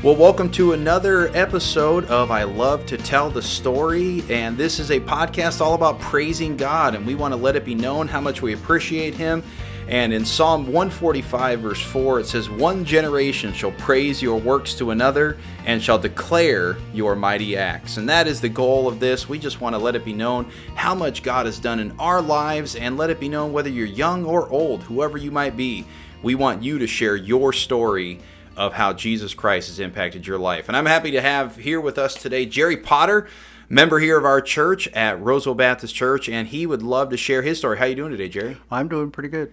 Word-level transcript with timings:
Well, 0.00 0.14
welcome 0.14 0.48
to 0.52 0.74
another 0.74 1.26
episode 1.36 2.04
of 2.04 2.30
I 2.30 2.44
Love 2.44 2.86
to 2.86 2.96
Tell 2.96 3.30
the 3.30 3.42
Story. 3.42 4.22
And 4.30 4.56
this 4.56 4.78
is 4.78 4.92
a 4.92 5.00
podcast 5.00 5.60
all 5.60 5.74
about 5.74 5.98
praising 5.98 6.56
God, 6.56 6.94
and 6.94 7.04
we 7.04 7.16
want 7.16 7.32
to 7.32 7.36
let 7.36 7.56
it 7.56 7.64
be 7.64 7.74
known 7.74 8.06
how 8.06 8.20
much 8.20 8.40
we 8.40 8.52
appreciate 8.52 9.14
Him. 9.14 9.42
And 9.88 10.12
in 10.12 10.24
Psalm 10.24 10.66
145, 10.66 11.60
verse 11.60 11.82
4, 11.82 12.20
it 12.20 12.26
says, 12.26 12.48
One 12.48 12.84
generation 12.84 13.52
shall 13.52 13.72
praise 13.72 14.22
your 14.22 14.38
works 14.38 14.74
to 14.74 14.92
another 14.92 15.36
and 15.66 15.82
shall 15.82 15.98
declare 15.98 16.76
your 16.94 17.16
mighty 17.16 17.56
acts. 17.56 17.96
And 17.96 18.08
that 18.08 18.28
is 18.28 18.40
the 18.40 18.48
goal 18.48 18.86
of 18.86 19.00
this. 19.00 19.28
We 19.28 19.40
just 19.40 19.60
want 19.60 19.74
to 19.74 19.80
let 19.80 19.96
it 19.96 20.04
be 20.04 20.12
known 20.12 20.48
how 20.76 20.94
much 20.94 21.24
God 21.24 21.46
has 21.46 21.58
done 21.58 21.80
in 21.80 21.92
our 21.98 22.22
lives 22.22 22.76
and 22.76 22.96
let 22.96 23.10
it 23.10 23.18
be 23.18 23.28
known 23.28 23.52
whether 23.52 23.68
you're 23.68 23.84
young 23.84 24.24
or 24.24 24.48
old, 24.48 24.84
whoever 24.84 25.18
you 25.18 25.32
might 25.32 25.56
be. 25.56 25.86
We 26.22 26.36
want 26.36 26.62
you 26.62 26.78
to 26.78 26.86
share 26.86 27.16
your 27.16 27.52
story 27.52 28.20
of 28.58 28.74
how 28.74 28.92
Jesus 28.92 29.34
Christ 29.34 29.68
has 29.68 29.78
impacted 29.78 30.26
your 30.26 30.38
life. 30.38 30.68
And 30.68 30.76
I'm 30.76 30.86
happy 30.86 31.12
to 31.12 31.20
have 31.20 31.56
here 31.56 31.80
with 31.80 31.96
us 31.96 32.14
today 32.14 32.44
Jerry 32.44 32.76
Potter, 32.76 33.28
member 33.68 34.00
here 34.00 34.18
of 34.18 34.24
our 34.24 34.40
church 34.40 34.88
at 34.88 35.20
Roseville 35.20 35.54
Baptist 35.54 35.94
Church, 35.94 36.28
and 36.28 36.48
he 36.48 36.66
would 36.66 36.82
love 36.82 37.08
to 37.10 37.16
share 37.16 37.42
his 37.42 37.58
story. 37.58 37.78
How 37.78 37.84
you 37.84 37.94
doing 37.94 38.10
today, 38.10 38.28
Jerry? 38.28 38.58
I'm 38.70 38.88
doing 38.88 39.12
pretty 39.12 39.28
good. 39.28 39.52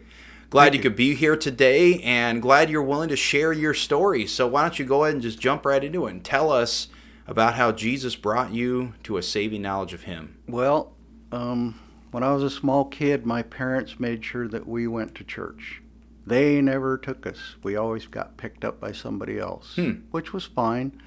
Glad 0.49 0.73
you, 0.73 0.79
you 0.79 0.81
could 0.81 0.95
be 0.95 1.13
here 1.13 1.37
today 1.37 2.01
and 2.01 2.41
glad 2.41 2.69
you're 2.69 2.81
willing 2.81 3.09
to 3.09 3.15
share 3.15 3.53
your 3.53 3.75
story. 3.75 4.25
So 4.25 4.47
why 4.47 4.63
don't 4.63 4.79
you 4.79 4.85
go 4.85 5.03
ahead 5.03 5.13
and 5.13 5.21
just 5.21 5.39
jump 5.39 5.65
right 5.65 5.83
into 5.83 6.07
it 6.07 6.11
and 6.11 6.23
tell 6.23 6.51
us 6.51 6.87
about 7.27 7.55
how 7.55 7.71
Jesus 7.71 8.15
brought 8.15 8.53
you 8.53 8.93
to 9.03 9.17
a 9.17 9.23
saving 9.23 9.61
knowledge 9.61 9.93
of 9.93 10.03
him. 10.03 10.37
Well, 10.47 10.93
um, 11.31 11.79
when 12.11 12.23
I 12.23 12.33
was 12.33 12.43
a 12.43 12.49
small 12.49 12.85
kid, 12.85 13.25
my 13.25 13.41
parents 13.41 13.99
made 13.99 14.23
sure 14.23 14.47
that 14.47 14.67
we 14.67 14.87
went 14.87 15.15
to 15.15 15.23
church. 15.23 15.81
They 16.25 16.61
never 16.61 16.97
took 16.97 17.27
us. 17.27 17.55
We 17.63 17.75
always 17.75 18.07
got 18.07 18.37
picked 18.37 18.65
up 18.65 18.79
by 18.79 18.91
somebody 18.91 19.37
else, 19.39 19.75
Hmm. 19.75 19.91
which 20.11 20.33
was 20.33 20.45
fine. 20.45 21.01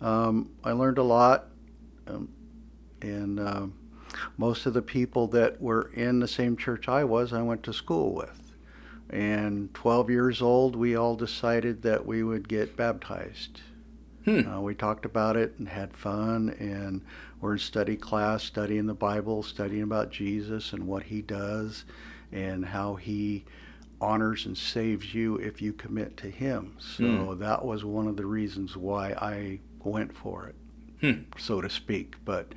Um, 0.00 0.50
I 0.64 0.72
learned 0.72 0.98
a 0.98 1.02
lot, 1.02 1.46
um, 2.06 2.28
and 3.02 3.40
um 3.40 3.72
most 4.36 4.66
of 4.66 4.74
the 4.74 4.82
people 4.82 5.28
that 5.28 5.60
were 5.62 5.88
in 5.94 6.18
the 6.18 6.26
same 6.26 6.56
church 6.56 6.88
I 6.88 7.04
was, 7.04 7.32
I 7.32 7.42
went 7.42 7.62
to 7.62 7.72
school 7.72 8.12
with. 8.12 8.52
And 9.08 9.72
12 9.72 10.10
years 10.10 10.42
old, 10.42 10.74
we 10.74 10.96
all 10.96 11.14
decided 11.14 11.82
that 11.82 12.04
we 12.06 12.24
would 12.24 12.48
get 12.48 12.76
baptized. 12.76 13.60
Hmm. 14.24 14.40
Uh, 14.48 14.60
we 14.60 14.74
talked 14.74 15.04
about 15.04 15.36
it 15.36 15.54
and 15.58 15.68
had 15.68 15.96
fun, 15.96 16.50
and 16.58 17.02
we're 17.40 17.52
in 17.52 17.58
study 17.60 17.96
class, 17.96 18.42
studying 18.42 18.86
the 18.86 18.94
Bible, 18.94 19.42
studying 19.44 19.82
about 19.84 20.10
Jesus 20.10 20.72
and 20.72 20.86
what 20.88 21.04
He 21.04 21.22
does, 21.22 21.84
and 22.32 22.64
how 22.66 22.96
He 22.96 23.44
honors 24.00 24.46
and 24.46 24.56
saves 24.56 25.14
you 25.14 25.36
if 25.36 25.60
you 25.60 25.72
commit 25.72 26.16
to 26.18 26.30
Him. 26.30 26.74
So 26.78 27.04
Hmm. 27.34 27.38
that 27.40 27.64
was 27.64 27.84
one 27.84 28.06
of 28.06 28.16
the 28.16 28.26
reasons 28.26 28.76
why 28.76 29.12
I 29.12 29.60
went 29.84 30.16
for 30.16 30.46
it, 30.46 30.54
Hmm. 31.00 31.22
so 31.38 31.60
to 31.60 31.68
speak. 31.70 32.16
But 32.24 32.52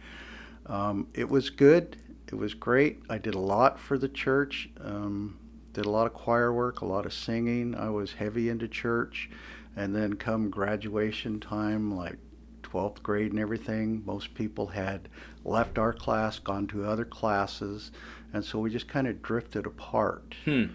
um, 0.65 1.07
it 1.13 1.29
was 1.29 1.49
good. 1.49 1.97
It 2.27 2.35
was 2.35 2.53
great. 2.53 3.01
I 3.09 3.17
did 3.17 3.35
a 3.35 3.39
lot 3.39 3.79
for 3.79 3.97
the 3.97 4.07
church. 4.07 4.69
Um, 4.79 5.37
did 5.73 5.85
a 5.85 5.89
lot 5.89 6.05
of 6.07 6.13
choir 6.13 6.53
work, 6.53 6.81
a 6.81 6.85
lot 6.85 7.05
of 7.05 7.13
singing. 7.13 7.75
I 7.75 7.89
was 7.89 8.13
heavy 8.13 8.49
into 8.49 8.67
church. 8.67 9.29
And 9.75 9.95
then 9.95 10.13
come 10.13 10.49
graduation 10.51 11.39
time, 11.39 11.95
like 11.95 12.17
12th 12.61 13.01
grade 13.03 13.31
and 13.31 13.39
everything, 13.39 14.03
most 14.05 14.33
people 14.35 14.67
had 14.67 15.09
left 15.43 15.77
our 15.77 15.91
class, 15.93 16.39
gone 16.39 16.67
to 16.67 16.85
other 16.85 17.05
classes. 17.05 17.91
And 18.33 18.45
so 18.45 18.59
we 18.59 18.69
just 18.69 18.87
kind 18.87 19.07
of 19.07 19.21
drifted 19.21 19.65
apart, 19.65 20.35
Hmm. 20.45 20.65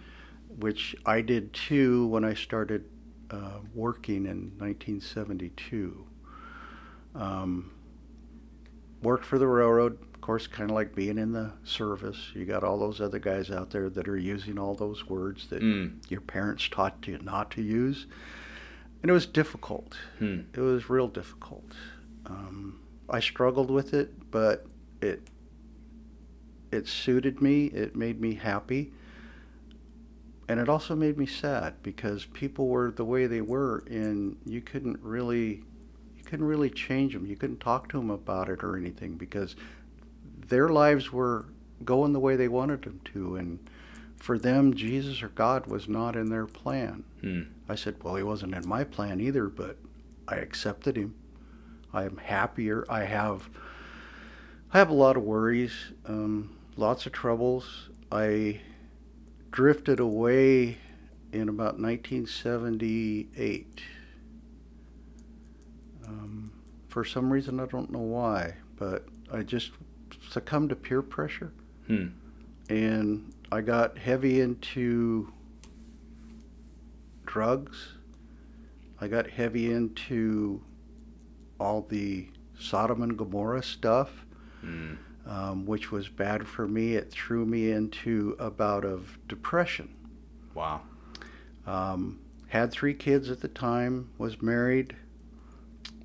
Which 0.58 0.96
I 1.06 1.20
did 1.20 1.52
too 1.52 2.06
when 2.08 2.24
I 2.24 2.34
started 2.34 2.84
uh, 3.30 3.58
working 3.74 4.26
in 4.26 4.52
1972. 4.58 6.04
Um, 7.14 7.72
worked 9.02 9.24
for 9.24 9.38
the 9.38 9.46
railroad, 9.46 9.98
of 10.14 10.20
course, 10.20 10.46
kind 10.46 10.70
of 10.70 10.74
like 10.74 10.94
being 10.94 11.18
in 11.18 11.32
the 11.32 11.52
service. 11.64 12.30
You 12.34 12.44
got 12.44 12.64
all 12.64 12.78
those 12.78 13.00
other 13.00 13.18
guys 13.18 13.50
out 13.50 13.70
there 13.70 13.88
that 13.90 14.08
are 14.08 14.16
using 14.18 14.58
all 14.58 14.74
those 14.74 15.06
words 15.08 15.46
that 15.48 15.62
Mm. 15.62 16.10
your 16.10 16.20
parents 16.20 16.68
taught 16.68 17.06
you 17.06 17.18
not 17.22 17.50
to 17.52 17.62
use. 17.62 18.06
And 19.02 19.10
it 19.10 19.12
was 19.12 19.26
difficult. 19.26 19.96
Hmm. 20.18 20.40
It 20.52 20.60
was 20.60 20.90
real 20.90 21.06
difficult. 21.08 21.72
Um, 22.26 22.80
I 23.08 23.20
struggled 23.20 23.70
with 23.70 23.94
it, 23.94 24.30
but 24.30 24.66
it 25.00 25.22
it 26.70 26.86
suited 26.86 27.40
me. 27.40 27.66
It 27.66 27.96
made 27.96 28.20
me 28.20 28.34
happy, 28.34 28.92
and 30.48 30.58
it 30.58 30.68
also 30.68 30.96
made 30.96 31.18
me 31.18 31.26
sad 31.26 31.74
because 31.82 32.24
people 32.24 32.68
were 32.68 32.90
the 32.90 33.04
way 33.04 33.26
they 33.26 33.42
were, 33.42 33.84
and 33.88 34.36
you 34.46 34.60
couldn't 34.60 34.98
really 35.02 35.62
you 36.16 36.24
couldn't 36.24 36.46
really 36.46 36.70
change 36.70 37.12
them. 37.12 37.26
You 37.26 37.36
couldn't 37.36 37.60
talk 37.60 37.88
to 37.90 37.98
them 37.98 38.10
about 38.10 38.48
it 38.48 38.64
or 38.64 38.76
anything 38.76 39.14
because 39.14 39.56
their 40.48 40.68
lives 40.68 41.12
were 41.12 41.44
going 41.84 42.12
the 42.12 42.20
way 42.20 42.36
they 42.36 42.48
wanted 42.48 42.82
them 42.82 43.00
to, 43.12 43.36
and 43.36 43.58
for 44.16 44.38
them, 44.38 44.74
Jesus 44.74 45.22
or 45.22 45.28
God 45.28 45.66
was 45.66 45.88
not 45.88 46.16
in 46.16 46.30
their 46.30 46.46
plan. 46.46 47.04
Hmm. 47.20 47.42
I 47.68 47.74
said, 47.74 48.02
Well, 48.02 48.16
he 48.16 48.22
wasn't 48.22 48.54
in 48.54 48.66
my 48.66 48.84
plan 48.84 49.20
either, 49.20 49.48
but 49.48 49.76
I 50.26 50.36
accepted 50.36 50.96
him. 50.96 51.14
I 51.92 52.04
am 52.04 52.16
happier. 52.16 52.84
I 52.88 53.04
have 53.04 53.48
I 54.72 54.78
have 54.78 54.90
a 54.90 54.94
lot 54.94 55.16
of 55.16 55.22
worries, 55.22 55.92
um, 56.06 56.56
lots 56.76 57.06
of 57.06 57.12
troubles. 57.12 57.88
I 58.12 58.60
drifted 59.50 60.00
away 60.00 60.78
in 61.32 61.48
about 61.48 61.78
1978. 61.80 63.80
Um, 66.06 66.52
for 66.88 67.04
some 67.04 67.32
reason, 67.32 67.60
I 67.60 67.66
don't 67.66 67.90
know 67.90 67.98
why, 68.00 68.54
but 68.76 69.06
I 69.32 69.42
just 69.42 69.72
succumbed 70.30 70.70
to 70.70 70.76
peer 70.76 71.02
pressure 71.02 71.52
Hmm. 71.86 72.08
and 72.68 73.32
I 73.50 73.60
got 73.62 73.98
heavy 73.98 74.40
into 74.40 75.32
drugs. 77.26 77.94
I 79.00 79.08
got 79.08 79.28
heavy 79.30 79.70
into 79.70 80.62
all 81.60 81.82
the 81.82 82.28
Sodom 82.58 83.02
and 83.02 83.16
Gomorrah 83.16 83.62
stuff, 83.62 84.24
Hmm. 84.60 84.94
Um, 85.28 85.66
which 85.66 85.92
was 85.92 86.08
bad 86.08 86.46
for 86.48 86.66
me. 86.66 86.94
It 86.94 87.10
threw 87.12 87.44
me 87.46 87.70
into 87.70 88.34
a 88.38 88.50
bout 88.50 88.84
of 88.84 89.18
depression. 89.28 89.94
Wow. 90.54 90.80
Um, 91.66 92.18
had 92.48 92.72
three 92.72 92.94
kids 92.94 93.30
at 93.30 93.40
the 93.40 93.48
time, 93.48 94.08
was 94.18 94.40
married. 94.42 94.96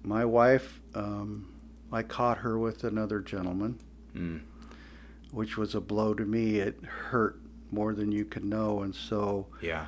My 0.03 0.25
wife, 0.25 0.81
um, 0.94 1.53
I 1.91 2.03
caught 2.03 2.39
her 2.39 2.59
with 2.59 2.83
another 2.83 3.19
gentleman. 3.22 3.79
Hmm. 4.13 4.38
which 5.31 5.57
was 5.57 5.73
a 5.73 5.81
blow 5.81 6.13
to 6.13 6.23
me. 6.23 6.59
It 6.59 6.79
hurt 6.85 7.39
more 7.72 7.95
than 7.95 8.12
you 8.12 8.23
could 8.23 8.45
know. 8.45 8.83
And 8.83 8.94
so 8.94 9.47
Yeah. 9.63 9.88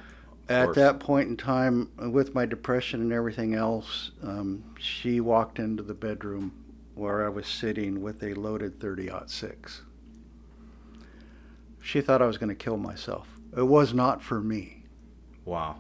at 0.50 0.66
course. 0.66 0.76
that 0.78 1.00
point 1.00 1.30
in 1.30 1.38
time, 1.38 1.92
with 2.12 2.34
my 2.34 2.48
depression 2.48 3.00
and 3.00 3.14
everything 3.14 3.54
else, 3.54 4.10
um, 4.24 4.64
she 4.80 5.20
walked 5.22 5.60
into 5.60 5.84
the 5.84 5.94
bedroom 5.94 6.52
where 6.96 7.26
I 7.26 7.30
was 7.30 7.46
sitting 7.46 8.02
with 8.02 8.24
a 8.24 8.34
loaded 8.34 8.80
30 8.80 9.10
6. 9.28 9.82
She 11.82 12.02
thought 12.02 12.22
I 12.22 12.26
was 12.26 12.38
going 12.38 12.50
to 12.50 12.56
kill 12.56 12.78
myself. 12.78 13.28
It 13.56 13.64
was 13.64 13.94
not 13.94 14.22
for 14.22 14.42
me. 14.42 14.84
Wow. 15.44 15.78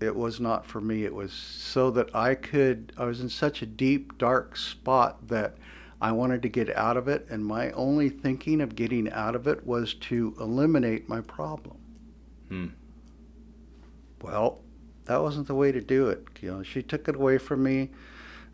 It 0.00 0.14
was 0.14 0.38
not 0.38 0.66
for 0.66 0.80
me. 0.80 1.04
It 1.04 1.14
was 1.14 1.32
so 1.32 1.90
that 1.92 2.14
I 2.14 2.34
could, 2.34 2.92
I 2.98 3.04
was 3.04 3.20
in 3.20 3.30
such 3.30 3.62
a 3.62 3.66
deep, 3.66 4.18
dark 4.18 4.56
spot 4.56 5.28
that 5.28 5.56
I 6.00 6.12
wanted 6.12 6.42
to 6.42 6.48
get 6.50 6.68
out 6.76 6.98
of 6.98 7.08
it, 7.08 7.26
and 7.30 7.46
my 7.46 7.70
only 7.70 8.10
thinking 8.10 8.60
of 8.60 8.76
getting 8.76 9.10
out 9.10 9.34
of 9.34 9.46
it 9.46 9.66
was 9.66 9.94
to 9.94 10.36
eliminate 10.38 11.08
my 11.08 11.22
problem. 11.22 11.78
Hmm. 12.48 12.66
Well, 14.20 14.60
that 15.06 15.22
wasn't 15.22 15.46
the 15.46 15.54
way 15.54 15.72
to 15.72 15.80
do 15.80 16.08
it. 16.08 16.26
You 16.42 16.50
know, 16.50 16.62
she 16.62 16.82
took 16.82 17.08
it 17.08 17.16
away 17.16 17.38
from 17.38 17.62
me, 17.62 17.90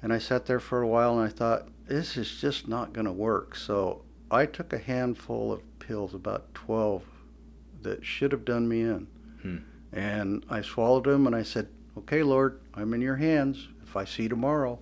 and 0.03 0.13
I 0.13 0.19
sat 0.19 0.47
there 0.47 0.61
for 0.61 0.83
a 0.83 0.89
while, 0.89 1.19
and 1.19 1.27
I 1.27 1.33
thought, 1.33 1.69
this 1.87 2.17
is 2.17 2.41
just 2.41 2.69
not 2.69 2.93
going 2.93 3.07
to 3.07 3.13
work. 3.13 3.57
So 3.57 4.03
I 4.31 4.47
took 4.47 4.73
a 4.73 4.79
handful 4.79 5.53
of 5.53 5.63
pills, 5.79 6.15
about 6.15 6.55
12, 6.55 7.03
that 7.83 8.05
should 8.05 8.33
have 8.33 8.45
done 8.45 8.69
me 8.69 8.83
in. 8.83 9.07
Hmm. 9.43 9.57
And 9.93 10.45
I 10.49 10.63
swallowed 10.63 11.05
them, 11.05 11.27
and 11.27 11.35
I 11.35 11.43
said, 11.43 11.69
okay, 11.99 12.23
Lord, 12.23 12.61
I'm 12.75 12.95
in 12.95 13.01
your 13.01 13.17
hands. 13.17 13.69
If 13.83 13.97
I 13.97 14.05
see 14.05 14.29
tomorrow, 14.29 14.79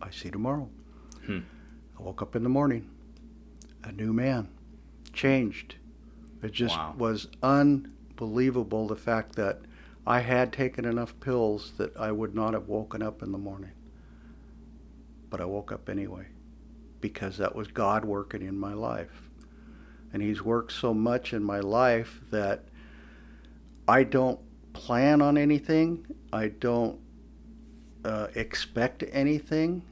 I 0.00 0.10
see 0.10 0.30
tomorrow. 0.30 0.68
Hmm. 1.26 1.40
I 1.98 2.02
woke 2.02 2.22
up 2.22 2.34
in 2.34 2.42
the 2.42 2.48
morning, 2.48 2.88
a 3.84 3.92
new 3.92 4.12
man, 4.12 4.48
changed. 5.12 5.74
It 6.42 6.52
just 6.52 6.76
Wow. 6.76 6.94
was 6.96 7.28
unbelievable 7.42 8.88
the 8.88 8.96
fact 8.96 9.36
that 9.36 9.60
I 10.06 10.20
had 10.20 10.52
taken 10.52 10.86
enough 10.86 11.18
pills 11.20 11.72
that 11.76 11.94
I 11.96 12.10
would 12.10 12.34
not 12.34 12.54
have 12.54 12.68
woken 12.68 13.02
up 13.02 13.22
in 13.22 13.32
the 13.32 13.38
morning. 13.38 13.72
But 15.30 15.40
I 15.40 15.44
woke 15.44 15.72
up 15.72 15.88
anyway 15.88 16.26
because 17.00 17.38
that 17.38 17.54
was 17.54 17.68
God 17.68 18.04
working 18.04 18.42
in 18.42 18.58
my 18.58 18.74
life. 18.74 19.30
And 20.12 20.22
He's 20.22 20.42
worked 20.42 20.72
so 20.72 20.92
much 20.92 21.32
in 21.32 21.42
my 21.42 21.60
life 21.60 22.20
that 22.30 22.64
I 23.86 24.04
don't 24.04 24.40
plan 24.72 25.22
on 25.22 25.38
anything. 25.38 26.06
I 26.32 26.48
don't 26.48 26.98
uh, 28.04 28.28
expect 28.34 29.04
anything. 29.12 29.82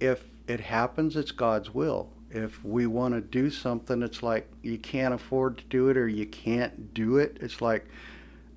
If 0.00 0.24
it 0.46 0.60
happens, 0.60 1.16
it's 1.16 1.30
God's 1.30 1.72
will. 1.72 2.10
If 2.30 2.64
we 2.64 2.86
want 2.86 3.14
to 3.14 3.20
do 3.20 3.50
something, 3.50 4.02
it's 4.02 4.22
like 4.22 4.48
you 4.62 4.78
can't 4.78 5.14
afford 5.14 5.58
to 5.58 5.64
do 5.64 5.88
it 5.88 5.96
or 5.96 6.08
you 6.08 6.26
can't 6.26 6.94
do 6.94 7.18
it. 7.18 7.38
It's 7.40 7.60
like 7.60 7.86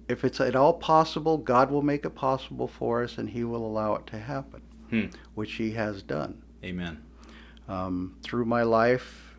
if 0.07 0.23
it's 0.23 0.39
at 0.39 0.55
all 0.55 0.73
possible, 0.73 1.37
God 1.37 1.71
will 1.71 1.81
make 1.81 2.05
it 2.05 2.11
possible 2.11 2.67
for 2.67 3.03
us 3.03 3.17
and 3.17 3.29
He 3.29 3.43
will 3.43 3.65
allow 3.65 3.95
it 3.95 4.05
to 4.07 4.19
happen, 4.19 4.61
Hmm. 4.93 5.05
which 5.33 5.53
He 5.53 5.71
has 5.71 6.03
done. 6.03 6.43
Amen. 6.63 7.03
Um, 7.67 8.15
through 8.21 8.45
my 8.45 8.61
life, 8.61 9.35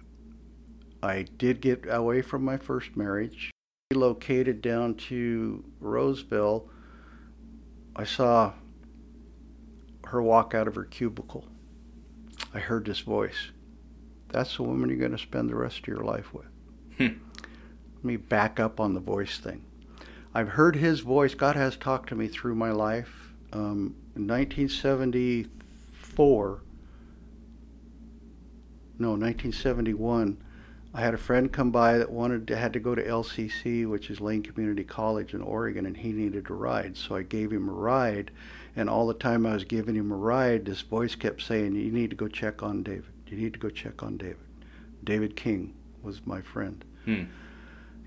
I 1.00 1.26
did 1.38 1.60
get 1.60 1.84
away 1.88 2.22
from 2.22 2.44
my 2.44 2.56
first 2.56 2.96
marriage. 2.96 3.52
Relocated 3.92 4.60
down 4.62 4.94
to 4.94 5.62
Roseville, 5.78 6.68
I 7.94 8.02
saw 8.02 8.54
her 10.06 10.20
walk 10.20 10.54
out 10.54 10.66
of 10.66 10.74
her 10.74 10.84
cubicle. 10.84 11.46
I 12.52 12.58
heard 12.58 12.84
this 12.84 13.00
voice. 13.00 13.52
That's 14.30 14.56
the 14.56 14.64
woman 14.64 14.90
you're 14.90 14.98
going 14.98 15.12
to 15.12 15.18
spend 15.18 15.50
the 15.50 15.54
rest 15.54 15.78
of 15.78 15.86
your 15.86 16.02
life 16.02 16.34
with. 16.34 16.46
Hmm. 16.96 17.20
Let 17.94 18.04
me 18.04 18.16
back 18.16 18.58
up 18.58 18.80
on 18.80 18.94
the 18.94 19.00
voice 19.00 19.38
thing. 19.38 19.64
I've 20.34 20.48
heard 20.48 20.74
his 20.74 20.98
voice. 20.98 21.34
God 21.34 21.54
has 21.54 21.76
talked 21.76 22.08
to 22.08 22.16
me 22.16 22.26
through 22.26 22.56
my 22.56 22.72
life. 22.72 23.32
Um, 23.52 23.94
in 24.16 24.26
1974, 24.26 26.60
no, 28.96 29.10
1971, 29.10 30.38
I 30.92 31.00
had 31.00 31.14
a 31.14 31.18
friend 31.18 31.52
come 31.52 31.72
by 31.72 31.98
that 31.98 32.12
wanted 32.12 32.46
to, 32.46 32.56
had 32.56 32.72
to 32.74 32.78
go 32.78 32.94
to 32.94 33.02
LCC, 33.02 33.88
which 33.88 34.10
is 34.10 34.20
Lane 34.20 34.44
Community 34.44 34.84
College 34.84 35.34
in 35.34 35.42
Oregon, 35.42 35.86
and 35.86 35.96
he 35.96 36.12
needed 36.12 36.48
a 36.48 36.54
ride. 36.54 36.96
So 36.96 37.16
I 37.16 37.22
gave 37.22 37.52
him 37.52 37.68
a 37.68 37.72
ride, 37.72 38.30
and 38.76 38.88
all 38.88 39.08
the 39.08 39.14
time 39.14 39.44
I 39.44 39.54
was 39.54 39.64
giving 39.64 39.96
him 39.96 40.12
a 40.12 40.16
ride, 40.16 40.64
this 40.64 40.82
voice 40.82 41.16
kept 41.16 41.42
saying, 41.42 41.74
"You 41.74 41.90
need 41.90 42.10
to 42.10 42.16
go 42.16 42.28
check 42.28 42.62
on 42.62 42.84
David. 42.84 43.10
You 43.26 43.36
need 43.36 43.54
to 43.54 43.58
go 43.58 43.70
check 43.70 44.04
on 44.04 44.16
David." 44.16 44.38
David 45.02 45.34
King 45.34 45.74
was 46.02 46.24
my 46.24 46.40
friend. 46.40 46.84
Hmm. 47.04 47.24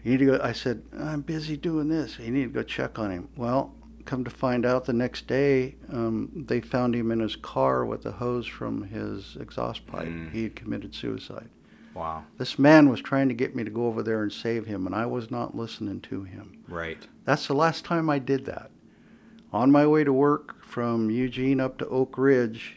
You 0.04 0.12
need 0.12 0.19
to 0.19 0.25
go. 0.25 0.39
I 0.42 0.54
said, 0.54 0.83
I'm 0.98 1.21
busy 1.21 1.57
doing 1.57 1.89
this. 1.89 2.18
You 2.19 2.31
need 2.31 2.45
to 2.45 2.50
go 2.50 2.63
check 2.63 2.98
on 2.98 3.12
him. 3.12 3.27
Well, 3.36 3.74
come 4.07 4.24
to 4.24 4.31
find 4.31 4.65
out 4.65 4.86
the 4.86 4.94
next 4.94 5.27
day, 5.27 5.75
um, 5.92 6.45
they 6.48 6.62
found 6.62 6.95
him 6.95 7.12
in 7.12 7.19
his 7.19 7.36
car 7.36 7.86
with 7.86 8.06
a 8.06 8.12
hose 8.12 8.48
from 8.48 8.83
his 8.83 9.38
exhaust 9.39 9.86
pipe. 9.86 10.07
Mm. 10.07 10.31
He 10.31 10.44
had 10.44 10.56
committed 10.56 10.95
suicide. 10.95 11.50
Wow. 11.94 12.24
This 12.38 12.57
man 12.57 12.89
was 12.89 13.01
trying 13.01 13.27
to 13.27 13.33
get 13.33 13.56
me 13.56 13.63
to 13.63 13.69
go 13.69 13.88
over 13.88 14.01
there 14.01 14.24
and 14.24 14.31
save 14.31 14.65
him, 14.65 14.86
and 14.86 14.95
I 14.95 15.06
was 15.06 15.30
not 15.30 15.56
listening 15.56 16.01
to 16.01 16.24
him. 16.24 16.63
Right. 16.68 17.06
That's 17.25 17.48
the 17.48 17.54
last 17.54 17.86
time 17.86 18.09
I 18.09 18.19
did 18.19 18.45
that. 18.45 18.71
On 19.51 19.71
my 19.71 19.86
way 19.86 20.04
to 20.04 20.13
work 20.13 20.63
from 20.63 21.09
Eugene 21.09 21.59
up 21.59 21.77
to 21.80 21.86
Oakridge, 21.86 22.74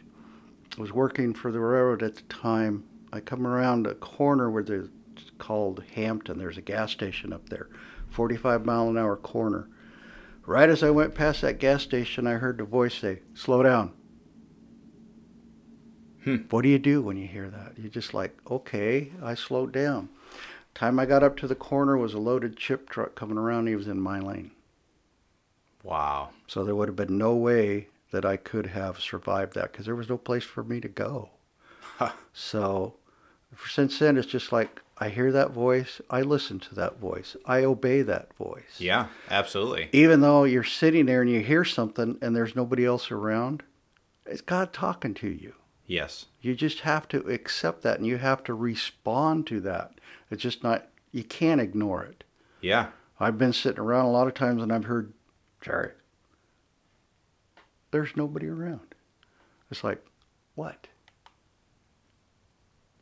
I 0.76 0.80
was 0.80 0.92
working 0.92 1.34
for 1.34 1.52
the 1.52 1.60
railroad 1.60 2.02
at 2.02 2.16
the 2.16 2.22
time. 2.22 2.84
I 3.12 3.20
come 3.20 3.46
around 3.46 3.86
a 3.86 3.94
corner 3.94 4.50
where 4.50 4.62
there's 4.62 4.88
called 5.38 5.82
Hampton. 5.94 6.38
There's 6.38 6.58
a 6.58 6.62
gas 6.62 6.92
station 6.92 7.32
up 7.32 7.48
there, 7.48 7.68
45 8.08 8.64
mile 8.64 8.88
an 8.88 8.98
hour 8.98 9.16
corner. 9.16 9.68
Right 10.46 10.68
as 10.68 10.82
I 10.82 10.90
went 10.90 11.14
past 11.14 11.42
that 11.42 11.58
gas 11.58 11.82
station, 11.82 12.26
I 12.26 12.34
heard 12.34 12.58
the 12.58 12.64
voice 12.64 12.94
say, 12.94 13.20
"Slow 13.34 13.62
down." 13.62 13.92
Hmm. 16.24 16.36
What 16.50 16.62
do 16.62 16.68
you 16.68 16.78
do 16.78 17.00
when 17.00 17.16
you 17.16 17.26
hear 17.26 17.48
that? 17.48 17.78
You're 17.78 17.90
just 17.90 18.12
like, 18.12 18.36
okay, 18.50 19.10
I 19.22 19.34
slowed 19.34 19.72
down. 19.72 20.10
Time 20.74 20.98
I 20.98 21.06
got 21.06 21.22
up 21.22 21.36
to 21.38 21.46
the 21.46 21.54
corner 21.54 21.96
was 21.96 22.14
a 22.14 22.18
loaded 22.18 22.56
chip 22.56 22.90
truck 22.90 23.14
coming 23.14 23.38
around. 23.38 23.66
He 23.66 23.76
was 23.76 23.88
in 23.88 24.00
my 24.00 24.20
lane. 24.20 24.50
Wow. 25.82 26.30
So 26.46 26.62
there 26.62 26.74
would 26.74 26.88
have 26.88 26.96
been 26.96 27.16
no 27.16 27.34
way 27.34 27.88
that 28.10 28.24
I 28.24 28.36
could 28.36 28.66
have 28.66 29.00
survived 29.00 29.54
that 29.54 29.72
because 29.72 29.86
there 29.86 29.96
was 29.96 30.08
no 30.08 30.18
place 30.18 30.44
for 30.44 30.62
me 30.64 30.80
to 30.80 30.88
go. 30.88 31.30
So 32.32 32.94
since 33.68 33.98
then, 33.98 34.16
it's 34.16 34.26
just 34.26 34.52
like 34.52 34.80
I 35.02 35.08
hear 35.08 35.32
that 35.32 35.52
voice, 35.52 36.02
I 36.10 36.20
listen 36.20 36.60
to 36.60 36.74
that 36.74 37.00
voice, 37.00 37.34
I 37.46 37.64
obey 37.64 38.02
that 38.02 38.34
voice. 38.36 38.76
Yeah, 38.78 39.06
absolutely. 39.30 39.88
Even 39.92 40.20
though 40.20 40.44
you're 40.44 40.62
sitting 40.62 41.06
there 41.06 41.22
and 41.22 41.30
you 41.30 41.40
hear 41.40 41.64
something 41.64 42.18
and 42.20 42.36
there's 42.36 42.54
nobody 42.54 42.84
else 42.84 43.10
around, 43.10 43.62
it's 44.26 44.42
God 44.42 44.74
talking 44.74 45.14
to 45.14 45.28
you. 45.28 45.54
Yes. 45.86 46.26
You 46.42 46.54
just 46.54 46.80
have 46.80 47.08
to 47.08 47.26
accept 47.28 47.80
that 47.82 47.96
and 47.96 48.06
you 48.06 48.18
have 48.18 48.44
to 48.44 48.52
respond 48.52 49.46
to 49.46 49.60
that. 49.62 49.92
It's 50.30 50.42
just 50.42 50.62
not, 50.62 50.88
you 51.12 51.24
can't 51.24 51.62
ignore 51.62 52.04
it. 52.04 52.22
Yeah. 52.60 52.88
I've 53.18 53.38
been 53.38 53.54
sitting 53.54 53.80
around 53.80 54.04
a 54.04 54.10
lot 54.10 54.28
of 54.28 54.34
times 54.34 54.62
and 54.62 54.70
I've 54.70 54.84
heard, 54.84 55.14
Jerry, 55.62 55.92
there's 57.90 58.16
nobody 58.16 58.48
around. 58.48 58.94
It's 59.70 59.82
like, 59.82 60.04
what? 60.54 60.88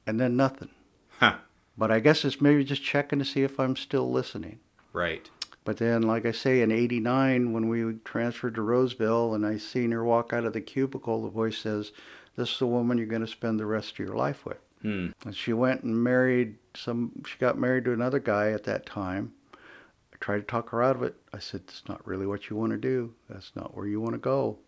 And 0.06 0.20
then 0.20 0.36
nothing. 0.36 0.70
Huh. 1.18 1.38
But 1.78 1.92
I 1.92 2.00
guess 2.00 2.24
it's 2.24 2.40
maybe 2.40 2.64
just 2.64 2.82
checking 2.82 3.20
to 3.20 3.24
see 3.24 3.44
if 3.44 3.60
I'm 3.60 3.76
still 3.76 4.10
listening. 4.10 4.58
Right. 4.92 5.30
But 5.64 5.76
then, 5.76 6.02
like 6.02 6.26
I 6.26 6.32
say, 6.32 6.60
in 6.60 6.72
'89, 6.72 7.52
when 7.52 7.68
we 7.68 7.94
transferred 8.04 8.56
to 8.56 8.62
Roseville 8.62 9.34
and 9.34 9.46
I 9.46 9.58
seen 9.58 9.92
her 9.92 10.04
walk 10.04 10.32
out 10.32 10.44
of 10.44 10.54
the 10.54 10.60
cubicle, 10.60 11.22
the 11.22 11.28
voice 11.28 11.58
says, 11.58 11.92
This 12.34 12.52
is 12.52 12.58
the 12.58 12.66
woman 12.66 12.98
you're 12.98 13.06
going 13.06 13.20
to 13.20 13.28
spend 13.28 13.60
the 13.60 13.66
rest 13.66 13.92
of 13.92 13.98
your 14.00 14.16
life 14.16 14.44
with. 14.44 14.58
Hmm. 14.82 15.08
And 15.24 15.36
she 15.36 15.52
went 15.52 15.82
and 15.82 16.02
married 16.02 16.56
some, 16.74 17.22
she 17.26 17.38
got 17.38 17.58
married 17.58 17.84
to 17.84 17.92
another 17.92 18.18
guy 18.18 18.50
at 18.50 18.64
that 18.64 18.86
time. 18.86 19.32
I 19.54 20.16
tried 20.20 20.38
to 20.38 20.42
talk 20.42 20.70
her 20.70 20.82
out 20.82 20.96
of 20.96 21.02
it. 21.02 21.16
I 21.32 21.38
said, 21.38 21.60
It's 21.68 21.82
not 21.88 22.04
really 22.06 22.26
what 22.26 22.50
you 22.50 22.56
want 22.56 22.72
to 22.72 22.78
do. 22.78 23.14
That's 23.28 23.52
not 23.54 23.76
where 23.76 23.86
you 23.86 24.00
want 24.00 24.14
to 24.14 24.18
go. 24.18 24.58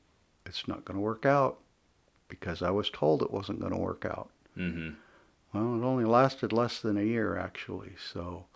It's 0.46 0.68
not 0.68 0.84
going 0.84 0.96
to 0.96 1.02
work 1.02 1.26
out 1.26 1.58
because 2.28 2.62
I 2.62 2.70
was 2.70 2.90
told 2.90 3.22
it 3.22 3.32
wasn't 3.32 3.60
going 3.60 3.72
to 3.72 3.78
work 3.78 4.04
out. 4.04 4.30
Mm-hmm. 4.56 4.90
Well, 5.52 5.76
it 5.76 5.84
only 5.84 6.04
lasted 6.04 6.52
less 6.52 6.80
than 6.80 6.96
a 6.96 7.02
year, 7.02 7.36
actually. 7.36 7.92
So 8.12 8.46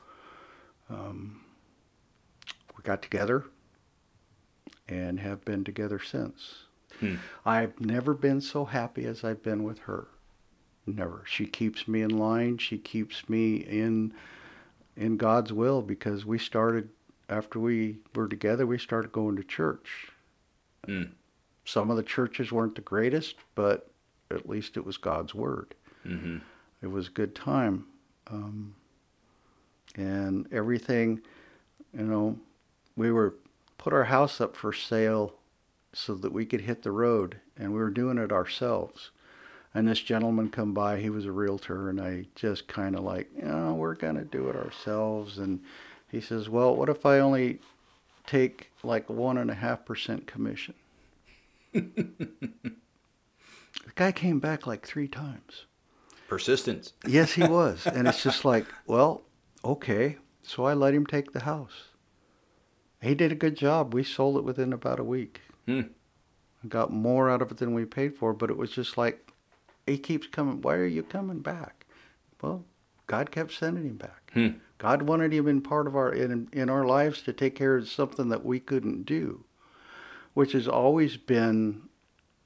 um, 0.88 1.40
we 2.76 2.82
got 2.82 3.02
together 3.02 3.44
and 4.88 5.18
have 5.18 5.44
been 5.44 5.64
together 5.64 5.98
since. 5.98 6.64
Hmm. 7.00 7.16
I've 7.44 7.80
never 7.80 8.14
been 8.14 8.40
so 8.40 8.64
happy 8.64 9.06
as 9.06 9.24
I've 9.24 9.42
been 9.42 9.64
with 9.64 9.80
her. 9.80 10.06
Never. 10.86 11.24
She 11.26 11.46
keeps 11.46 11.88
me 11.88 12.02
in 12.02 12.16
line. 12.18 12.58
She 12.58 12.78
keeps 12.78 13.28
me 13.28 13.56
in 13.56 14.12
in 14.96 15.16
God's 15.16 15.52
will 15.52 15.82
because 15.82 16.24
we 16.24 16.38
started 16.38 16.88
after 17.28 17.58
we 17.58 17.96
were 18.14 18.28
together. 18.28 18.64
We 18.64 18.78
started 18.78 19.10
going 19.10 19.34
to 19.36 19.42
church. 19.42 20.12
Hmm. 20.84 21.04
Some 21.64 21.90
of 21.90 21.96
the 21.96 22.02
churches 22.02 22.52
weren't 22.52 22.76
the 22.76 22.82
greatest, 22.82 23.36
but 23.54 23.90
at 24.30 24.48
least 24.48 24.76
it 24.76 24.84
was 24.84 24.98
God's 24.98 25.34
word 25.34 25.74
Mm-hmm. 26.06 26.38
It 26.84 26.90
was 26.90 27.08
a 27.08 27.12
good 27.12 27.34
time. 27.34 27.86
Um, 28.30 28.74
and 29.96 30.46
everything 30.52 31.22
you 31.96 32.04
know 32.04 32.36
we 32.96 33.10
were 33.10 33.34
put 33.78 33.92
our 33.92 34.04
house 34.04 34.40
up 34.40 34.54
for 34.54 34.72
sale 34.72 35.34
so 35.92 36.14
that 36.14 36.32
we 36.32 36.44
could 36.44 36.60
hit 36.62 36.82
the 36.82 36.90
road 36.90 37.36
and 37.56 37.72
we 37.72 37.78
were 37.78 37.90
doing 37.90 38.18
it 38.18 38.32
ourselves. 38.32 39.10
And 39.72 39.88
this 39.88 40.00
gentleman 40.00 40.50
come 40.50 40.74
by 40.74 41.00
he 41.00 41.10
was 41.10 41.24
a 41.24 41.32
realtor 41.32 41.88
and 41.88 42.00
i 42.00 42.26
just 42.34 42.68
kind 42.68 42.94
of 42.94 43.02
like 43.02 43.28
you 43.34 43.44
know 43.44 43.74
we're 43.74 43.94
going 43.94 44.16
to 44.16 44.24
do 44.24 44.48
it 44.48 44.56
ourselves. 44.56 45.38
And 45.38 45.60
he 46.10 46.20
says 46.20 46.50
well 46.50 46.76
what 46.76 46.90
if 46.90 47.06
i 47.06 47.18
only 47.18 47.60
take 48.26 48.70
like 48.82 49.08
one 49.08 49.38
and 49.38 49.50
a 49.50 49.54
half 49.54 49.86
percent 49.86 50.26
commission? 50.26 50.74
The 53.84 53.92
guy 53.96 54.12
came 54.12 54.40
back 54.40 54.66
like 54.66 54.86
three 54.86 55.08
times 55.08 55.66
Persistence. 56.28 56.92
Yes, 57.06 57.32
he 57.32 57.44
was. 57.44 57.86
and 57.86 58.08
it's 58.08 58.22
just 58.22 58.44
like, 58.44 58.66
well, 58.86 59.22
okay. 59.64 60.16
So 60.42 60.64
I 60.64 60.74
let 60.74 60.94
him 60.94 61.06
take 61.06 61.32
the 61.32 61.40
house. 61.40 61.88
He 63.00 63.14
did 63.14 63.32
a 63.32 63.36
good 63.36 63.56
job. 63.56 63.92
We 63.92 64.02
sold 64.02 64.36
it 64.36 64.44
within 64.44 64.72
about 64.72 65.00
a 65.00 65.04
week. 65.04 65.40
Hmm. 65.66 65.82
Got 66.68 66.90
more 66.92 67.30
out 67.30 67.42
of 67.42 67.50
it 67.50 67.58
than 67.58 67.74
we 67.74 67.84
paid 67.84 68.16
for, 68.16 68.32
but 68.32 68.50
it 68.50 68.56
was 68.56 68.70
just 68.70 68.96
like, 68.96 69.30
he 69.86 69.98
keeps 69.98 70.26
coming. 70.26 70.62
Why 70.62 70.74
are 70.76 70.86
you 70.86 71.02
coming 71.02 71.40
back? 71.40 71.84
Well, 72.40 72.64
God 73.06 73.30
kept 73.30 73.52
sending 73.52 73.84
him 73.84 73.96
back. 73.96 74.30
Hmm. 74.32 74.48
God 74.78 75.02
wanted 75.02 75.32
him 75.32 75.46
in 75.46 75.60
part 75.60 75.86
of 75.86 75.96
our 75.96 76.12
in 76.12 76.48
in 76.52 76.68
our 76.68 76.84
lives 76.84 77.22
to 77.22 77.32
take 77.32 77.54
care 77.54 77.76
of 77.76 77.88
something 77.88 78.28
that 78.30 78.44
we 78.44 78.60
couldn't 78.60 79.04
do, 79.04 79.44
which 80.32 80.52
has 80.52 80.66
always 80.66 81.16
been 81.16 81.88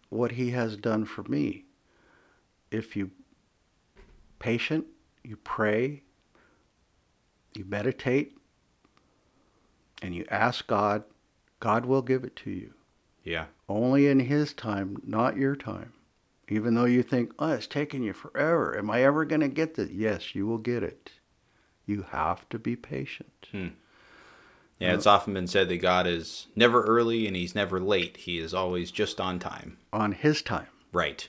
what 0.08 0.32
he 0.32 0.50
has 0.50 0.76
done 0.76 1.04
for 1.04 1.22
me. 1.24 1.64
If 2.70 2.96
you 2.96 3.10
patient, 4.38 4.86
you 5.22 5.36
pray, 5.36 6.02
you 7.54 7.64
meditate, 7.64 8.36
and 10.02 10.14
you 10.14 10.24
ask 10.30 10.66
God, 10.66 11.04
God 11.60 11.86
will 11.86 12.02
give 12.02 12.24
it 12.24 12.36
to 12.36 12.50
you. 12.50 12.74
Yeah. 13.24 13.46
Only 13.68 14.06
in 14.06 14.20
His 14.20 14.52
time, 14.52 14.96
not 15.04 15.36
your 15.36 15.56
time. 15.56 15.92
Even 16.48 16.74
though 16.74 16.86
you 16.86 17.02
think, 17.02 17.32
oh, 17.38 17.52
it's 17.52 17.66
taking 17.66 18.02
you 18.02 18.14
forever. 18.14 18.76
Am 18.76 18.90
I 18.90 19.02
ever 19.02 19.24
going 19.24 19.42
to 19.42 19.48
get 19.48 19.74
this? 19.74 19.90
Yes, 19.90 20.34
you 20.34 20.46
will 20.46 20.58
get 20.58 20.82
it. 20.82 21.10
You 21.84 22.06
have 22.10 22.48
to 22.48 22.58
be 22.58 22.74
patient. 22.74 23.48
Hmm. 23.52 23.68
Yeah, 24.78 24.94
it's 24.94 25.06
often 25.06 25.34
been 25.34 25.48
said 25.48 25.68
that 25.68 25.78
God 25.78 26.06
is 26.06 26.46
never 26.54 26.84
early 26.84 27.26
and 27.26 27.34
he's 27.34 27.54
never 27.54 27.80
late. 27.80 28.18
He 28.18 28.38
is 28.38 28.54
always 28.54 28.90
just 28.92 29.20
on 29.20 29.40
time. 29.40 29.78
on 29.92 30.12
His 30.12 30.40
time. 30.40 30.68
Right. 30.92 31.28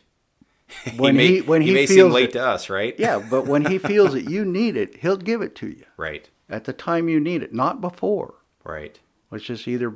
When 0.98 1.16
may, 1.16 1.28
he 1.28 1.42
when 1.42 1.62
he, 1.62 1.74
may 1.74 1.86
seem 1.86 1.98
feels 1.98 2.14
late 2.14 2.30
it, 2.30 2.34
to 2.34 2.46
us, 2.46 2.70
right? 2.70 2.96
yeah, 3.00 3.20
but 3.30 3.48
when 3.48 3.66
He 3.66 3.78
feels 3.92 4.14
that 4.14 4.30
you 4.30 4.46
need 4.46 4.78
it, 4.78 4.98
He'll 4.98 5.18
give 5.18 5.42
it 5.42 5.56
to 5.58 5.68
you 5.68 5.86
Right. 5.98 6.30
at 6.50 6.66
the 6.66 6.74
time 6.74 7.10
you 7.10 7.20
need 7.20 7.42
it, 7.44 7.54
not 7.54 7.82
before. 7.82 8.36
Right. 8.64 9.00
Which 9.30 9.50
is 9.50 9.68
either 9.68 9.96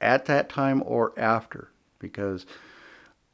at 0.00 0.26
that 0.26 0.48
time 0.48 0.82
or 0.84 1.12
after, 1.18 1.70
because 1.98 2.44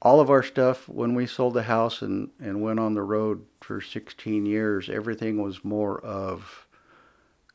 all 0.02 0.21
of 0.21 0.31
our 0.31 0.43
stuff 0.43 0.88
when 0.88 1.14
we 1.14 1.26
sold 1.26 1.55
the 1.55 1.64
house 1.64 2.02
and 2.02 2.31
and 2.40 2.62
went 2.62 2.78
on 2.78 2.95
the 2.95 3.02
road 3.02 3.45
for 3.61 3.81
16 3.81 4.47
years, 4.47 4.88
everything 4.88 5.43
was 5.43 5.64
more 5.64 5.99
of 6.05 6.66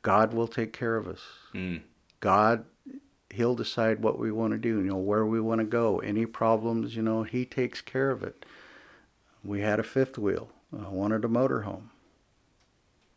God 0.02 0.34
will 0.34 0.48
take 0.48 0.72
care 0.72 0.96
of 0.96 1.06
us. 1.06 1.20
Mm. 1.54 1.82
God, 2.20 2.64
He'll 3.30 3.54
decide 3.54 4.02
what 4.02 4.18
we 4.18 4.30
want 4.30 4.52
to 4.52 4.58
do, 4.58 4.78
you 4.78 4.90
know, 4.90 4.96
where 4.96 5.24
we 5.24 5.40
want 5.40 5.60
to 5.60 5.64
go. 5.66 6.00
Any 6.00 6.26
problems, 6.26 6.94
you 6.96 7.02
know, 7.02 7.22
He 7.22 7.44
takes 7.46 7.80
care 7.80 8.10
of 8.10 8.22
it. 8.22 8.44
We 9.44 9.60
had 9.60 9.80
a 9.80 9.82
fifth 9.84 10.18
wheel. 10.18 10.50
I 10.72 10.88
wanted 10.88 11.24
a 11.24 11.28
motorhome 11.28 11.88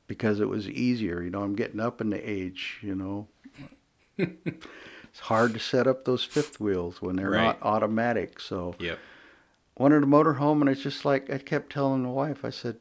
because 0.08 0.40
it 0.40 0.50
was 0.50 0.68
easier. 0.70 1.22
You 1.22 1.30
know, 1.30 1.42
I'm 1.44 1.56
getting 1.56 1.80
up 1.80 2.02
in 2.02 2.10
the 2.10 2.30
age, 2.30 2.80
you 2.82 2.96
know. 2.96 3.28
it's 4.18 5.20
hard 5.22 5.54
to 5.54 5.60
set 5.60 5.88
up 5.88 6.06
those 6.06 6.24
fifth 6.24 6.60
wheels 6.60 7.02
when 7.02 7.16
they're 7.16 7.30
Right. 7.30 7.44
not 7.46 7.62
automatic. 7.62 8.40
So 8.40 8.76
Yep. 8.80 9.00
wanted 9.78 10.04
a 10.04 10.08
motorhome, 10.08 10.62
and 10.62 10.70
it's 10.70 10.82
just 10.82 11.06
like 11.06 11.30
I 11.30 11.38
kept 11.38 11.72
telling 11.72 12.04
the 12.04 12.10
wife. 12.10 12.44
I 12.44 12.50
said, 12.50 12.80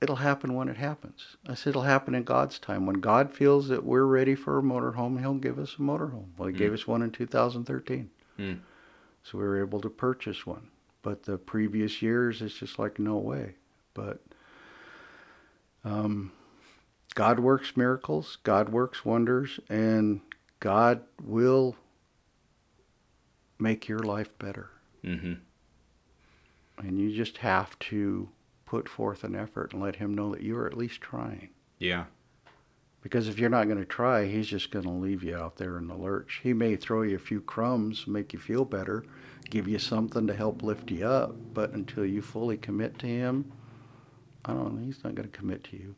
"It'll 0.00 0.16
happen 0.16 0.54
when 0.54 0.68
it 0.68 0.76
happens." 0.76 1.36
I 1.46 1.54
said, 1.54 1.70
"It'll 1.70 1.82
happen 1.82 2.14
in 2.14 2.24
God's 2.24 2.58
time. 2.58 2.86
When 2.86 3.00
God 3.00 3.32
feels 3.32 3.68
that 3.68 3.84
we're 3.84 4.04
ready 4.06 4.34
for 4.34 4.58
a 4.58 4.62
motorhome, 4.62 5.20
He'll 5.20 5.34
give 5.34 5.58
us 5.58 5.74
a 5.78 5.82
motorhome." 5.82 6.30
Well, 6.36 6.48
He 6.48 6.54
gave 6.54 6.72
us 6.72 6.86
one 6.88 7.02
in 7.02 7.10
2013, 7.10 8.10
Mm. 8.38 8.60
so 9.22 9.38
we 9.38 9.44
were 9.44 9.60
able 9.60 9.80
to 9.80 9.90
purchase 9.90 10.44
one. 10.46 10.68
But 11.02 11.24
the 11.24 11.36
previous 11.36 12.00
years, 12.00 12.40
it's 12.42 12.54
just 12.54 12.78
like 12.78 12.98
no 12.98 13.16
way. 13.16 13.54
But 13.94 14.22
um, 15.84 16.32
God 17.14 17.40
works 17.40 17.76
miracles. 17.76 18.38
God 18.44 18.68
works 18.68 19.04
wonders, 19.04 19.58
and 19.68 20.20
God 20.60 21.02
will 21.22 21.76
make 23.58 23.88
your 23.88 24.00
life 24.00 24.36
better 24.38 24.70
Mm-hmm. 25.04 25.32
and 26.78 26.98
you 26.98 27.12
just 27.12 27.38
have 27.38 27.76
to 27.80 28.28
put 28.66 28.88
forth 28.88 29.24
an 29.24 29.34
effort 29.34 29.72
and 29.72 29.82
let 29.82 29.96
him 29.96 30.14
know 30.14 30.30
that 30.32 30.42
you're 30.42 30.66
at 30.66 30.76
least 30.76 31.00
trying. 31.00 31.48
Yeah. 31.78 32.04
Because 33.02 33.26
if 33.26 33.38
you're 33.38 33.50
not 33.50 33.66
going 33.66 33.78
to 33.80 33.84
try, 33.84 34.26
he's 34.26 34.46
just 34.46 34.70
going 34.70 34.84
to 34.84 34.90
leave 34.92 35.24
you 35.24 35.36
out 35.36 35.56
there 35.56 35.76
in 35.78 35.88
the 35.88 35.96
lurch. 35.96 36.38
He 36.44 36.52
may 36.52 36.76
throw 36.76 37.02
you 37.02 37.16
a 37.16 37.18
few 37.18 37.40
crumbs, 37.40 38.06
make 38.06 38.32
you 38.32 38.38
feel 38.38 38.64
better, 38.64 39.04
give 39.50 39.68
you 39.68 39.78
something 39.78 40.26
to 40.26 40.34
help 40.34 40.62
lift 40.62 40.90
you 40.90 41.06
up, 41.06 41.34
but 41.54 41.72
until 41.72 42.04
you 42.04 42.22
fully 42.22 42.56
commit 42.56 42.98
to 43.00 43.06
him, 43.06 43.52
I 44.44 44.52
don't 44.52 44.74
know, 44.74 44.84
he's 44.84 45.02
not 45.04 45.14
going 45.14 45.30
to 45.30 45.36
commit 45.36 45.64
to 45.64 45.94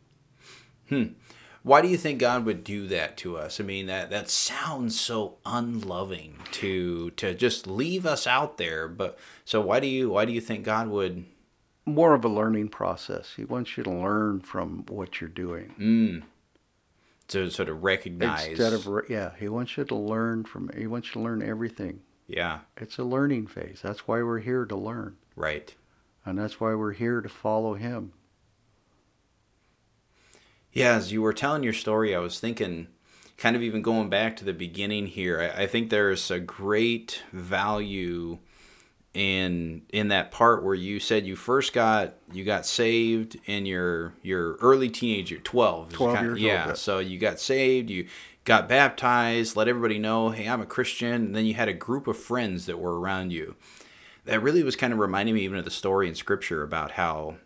you. 0.90 1.14
Why 1.62 1.80
do 1.80 1.88
you 1.88 1.96
think 1.96 2.18
God 2.18 2.44
would 2.44 2.62
do 2.62 2.86
that 2.88 3.16
to 3.18 3.38
us? 3.38 3.58
I 3.58 3.64
mean, 3.64 3.86
that 3.86 4.10
that 4.10 4.28
sounds 4.28 5.00
so 5.00 5.38
unloving 5.46 6.36
to 6.52 7.10
to 7.12 7.34
just 7.34 7.66
leave 7.66 8.04
us 8.04 8.26
out 8.26 8.58
there. 8.58 8.86
But 8.86 9.18
so 9.46 9.62
why 9.62 9.80
do 9.80 9.86
you 9.86 10.10
why 10.10 10.26
do 10.26 10.32
you 10.32 10.42
think 10.42 10.64
God 10.64 10.88
would? 10.88 11.24
More 11.86 12.14
of 12.14 12.24
a 12.24 12.28
learning 12.28 12.68
process. 12.68 13.32
He 13.36 13.44
wants 13.44 13.76
you 13.76 13.84
to 13.84 13.90
learn 13.90 14.40
from 14.40 14.84
what 14.88 15.20
you're 15.20 15.28
doing. 15.28 15.74
Mm, 15.78 16.22
to 17.28 17.50
sort 17.50 17.68
of 17.68 17.82
recognize 17.82 18.46
Instead 18.46 18.72
of, 18.72 18.88
yeah, 19.08 19.32
he 19.38 19.48
wants 19.48 19.76
you 19.76 19.84
to 19.84 19.94
learn 19.94 20.44
from, 20.44 20.70
he 20.76 20.86
wants 20.86 21.08
you 21.08 21.12
to 21.14 21.20
learn 21.20 21.42
everything. 21.42 22.00
Yeah 22.26 22.61
It's 22.76 22.99
a 22.99 23.04
learning 23.04 23.47
phase. 23.47 23.81
That's 23.83 24.07
why 24.09 24.23
we're 24.23 24.40
here 24.40 24.64
to 24.64 24.76
learn. 24.76 25.16
right 25.37 25.75
And 26.25 26.38
that's 26.38 26.61
why 26.61 26.75
we're 26.75 26.93
here 26.93 27.21
to 27.21 27.28
follow 27.28 27.75
him. 27.75 28.12
Yeah, 30.73 30.97
as 30.97 31.12
you 31.12 31.23
were 31.23 31.33
telling 31.33 31.62
your 31.62 31.73
story, 31.73 32.14
I 32.14 32.19
was 32.19 32.40
thinking, 32.40 32.88
kind 33.37 33.54
of 33.54 33.62
even 33.62 33.81
going 33.83 34.09
back 34.11 34.37
to 34.37 34.45
the 34.45 34.52
beginning 34.52 35.07
here. 35.07 35.52
I, 35.57 35.62
I 35.62 35.66
think 35.66 35.90
there's 35.90 36.31
a 36.31 36.40
great 36.40 37.23
value 37.33 38.38
in 39.12 39.83
in 39.90 40.09
that 40.09 40.33
part 40.33 40.64
where 40.64 40.75
you 40.75 40.99
said 40.99 41.25
you 41.25 41.37
first 41.37 41.73
got 41.73 42.14
you 42.33 42.43
got 42.43 42.66
saved 42.66 43.38
in 43.47 43.64
your 43.66 44.14
your 44.23 44.54
early 44.54 44.88
teenager, 44.88 45.38
twelve. 45.38 45.93
12 45.93 46.14
kind- 46.14 46.26
years 46.26 46.33
old, 46.38 46.40
yeah. 46.40 46.66
yeah. 46.69 46.75
So 46.75 46.99
you 46.99 47.19
got 47.19 47.38
saved, 47.38 47.90
you 47.90 48.09
got 48.44 48.68
baptized, 48.68 49.56
let 49.56 49.68
everybody 49.68 49.98
know, 49.98 50.30
hey, 50.30 50.46
I'm 50.46 50.60
a 50.60 50.66
Christian, 50.66 51.12
and 51.26 51.36
then 51.36 51.46
you 51.46 51.54
had 51.54 51.68
a 51.68 51.74
group 51.74 52.06
of 52.06 52.16
friends 52.16 52.66
that 52.66 52.78
were 52.78 53.00
around 53.00 53.32
you. 53.32 53.56
That 54.24 54.42
really 54.42 54.62
was 54.62 54.76
kind 54.76 54.92
of 54.92 54.98
reminding 54.98 55.34
me 55.34 55.42
even 55.42 55.58
of 55.58 55.64
the 55.64 55.70
story 55.70 56.08
in 56.08 56.14
Scripture 56.14 56.62
about 56.62 56.92
how 56.92 57.36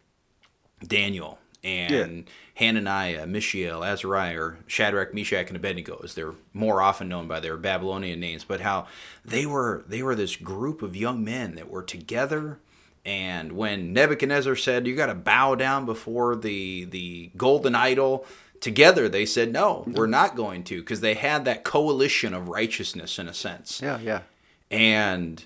Daniel 0.84 1.38
and 1.64 2.30
Hananiah, 2.54 3.26
Mishael, 3.26 3.82
Azariah, 3.82 4.40
or 4.40 4.58
Shadrach, 4.66 5.12
Meshach, 5.12 5.48
and 5.48 5.56
Abednego, 5.56 6.00
as 6.04 6.14
they're 6.14 6.34
more 6.52 6.80
often 6.80 7.08
known 7.08 7.26
by 7.26 7.40
their 7.40 7.56
Babylonian 7.56 8.20
names, 8.20 8.44
but 8.44 8.60
how 8.60 8.86
they 9.24 9.44
were 9.44 9.84
they 9.88 10.02
were 10.02 10.14
this 10.14 10.36
group 10.36 10.82
of 10.82 10.94
young 10.94 11.24
men 11.24 11.56
that 11.56 11.70
were 11.70 11.82
together. 11.82 12.60
And 13.04 13.52
when 13.52 13.92
Nebuchadnezzar 13.92 14.54
said, 14.54 14.86
"You 14.86 14.94
got 14.94 15.06
to 15.06 15.14
bow 15.14 15.54
down 15.56 15.84
before 15.84 16.36
the 16.36 16.84
the 16.84 17.30
golden 17.36 17.74
idol," 17.74 18.24
together 18.60 19.08
they 19.08 19.26
said, 19.26 19.52
"No, 19.52 19.84
we're 19.86 20.06
not 20.06 20.36
going 20.36 20.64
to," 20.64 20.80
because 20.80 21.00
they 21.00 21.14
had 21.14 21.44
that 21.44 21.64
coalition 21.64 22.34
of 22.34 22.48
righteousness 22.48 23.18
in 23.18 23.28
a 23.28 23.34
sense. 23.34 23.80
Yeah, 23.82 23.98
yeah. 24.00 24.20
And 24.70 25.44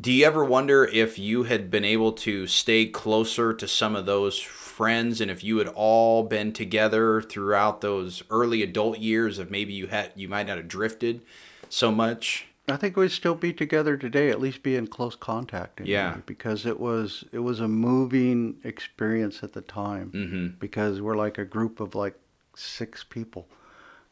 do 0.00 0.10
you 0.10 0.24
ever 0.24 0.44
wonder 0.44 0.84
if 0.84 1.18
you 1.18 1.42
had 1.44 1.70
been 1.70 1.84
able 1.84 2.12
to 2.12 2.46
stay 2.46 2.86
closer 2.86 3.52
to 3.52 3.68
some 3.68 3.94
of 3.94 4.06
those 4.06 4.38
friends 4.38 5.20
and 5.20 5.30
if 5.30 5.44
you 5.44 5.58
had 5.58 5.68
all 5.68 6.22
been 6.22 6.52
together 6.52 7.20
throughout 7.20 7.82
those 7.82 8.22
early 8.30 8.62
adult 8.62 8.98
years 8.98 9.38
of 9.38 9.50
maybe 9.50 9.72
you 9.72 9.88
had 9.88 10.10
you 10.16 10.28
might 10.28 10.46
not 10.46 10.56
have 10.56 10.68
drifted 10.68 11.20
so 11.68 11.92
much? 11.92 12.46
I 12.68 12.76
think 12.76 12.96
we'd 12.96 13.10
still 13.10 13.34
be 13.34 13.52
together 13.52 13.96
today, 13.96 14.30
at 14.30 14.40
least 14.40 14.62
be 14.62 14.76
in 14.76 14.86
close 14.86 15.16
contact. 15.16 15.80
anyway, 15.80 15.92
Yeah. 15.92 16.16
Because 16.24 16.64
it 16.64 16.78
was 16.80 17.24
it 17.32 17.40
was 17.40 17.60
a 17.60 17.68
moving 17.68 18.56
experience 18.64 19.42
at 19.42 19.52
the 19.52 19.60
time. 19.60 20.10
Mm-hmm. 20.14 20.46
Because 20.58 21.00
we're 21.02 21.16
like 21.16 21.38
a 21.38 21.44
group 21.44 21.80
of 21.80 21.94
like 21.94 22.14
six 22.56 23.04
people. 23.04 23.48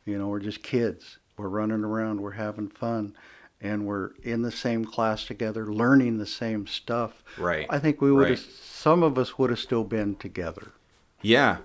You 0.05 0.19
know, 0.19 0.29
we're 0.29 0.41
just 0.41 0.63
kids. 0.63 1.19
We're 1.37 1.49
running 1.49 1.85
around. 1.85 2.21
We're 2.21 2.33
having 2.33 2.69
fun. 2.69 3.15
And 3.63 3.87
we're 3.87 4.13
in 4.23 4.41
the 4.43 4.51
same 4.51 4.87
class 4.87 5.27
together, 5.27 5.67
learning 5.67 6.17
the 6.17 6.27
same 6.27 6.67
stuff. 6.67 7.23
Right. 7.37 7.67
I 7.69 7.79
think 7.79 8.01
we 8.01 8.11
would 8.11 8.23
Right. 8.23 8.31
have, 8.31 8.41
some 8.41 9.03
of 9.03 9.19
us 9.19 9.39
would 9.39 9.51
have 9.51 9.59
still 9.59 9.85
been 9.85 10.17
together. 10.17 10.73
Yeah. 11.21 11.59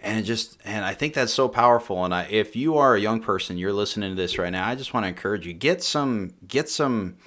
And 0.00 0.18
it 0.20 0.22
just 0.22 0.58
and 0.64 0.84
I 0.84 0.94
think 0.94 1.14
that's 1.14 1.32
so 1.32 1.48
powerful 1.48 2.04
and 2.04 2.12
I 2.12 2.24
if 2.24 2.56
you 2.56 2.76
are 2.76 2.96
a 2.96 3.00
young 3.00 3.20
person 3.20 3.56
you're 3.56 3.72
listening 3.72 4.10
to 4.10 4.16
this 4.20 4.36
right 4.36 4.50
now 4.50 4.66
I 4.66 4.74
just 4.74 4.92
want 4.92 5.04
to 5.04 5.08
encourage 5.08 5.46
you 5.46 5.52
get 5.52 5.80
some 5.80 6.34
get 6.48 6.68
some 6.68 7.18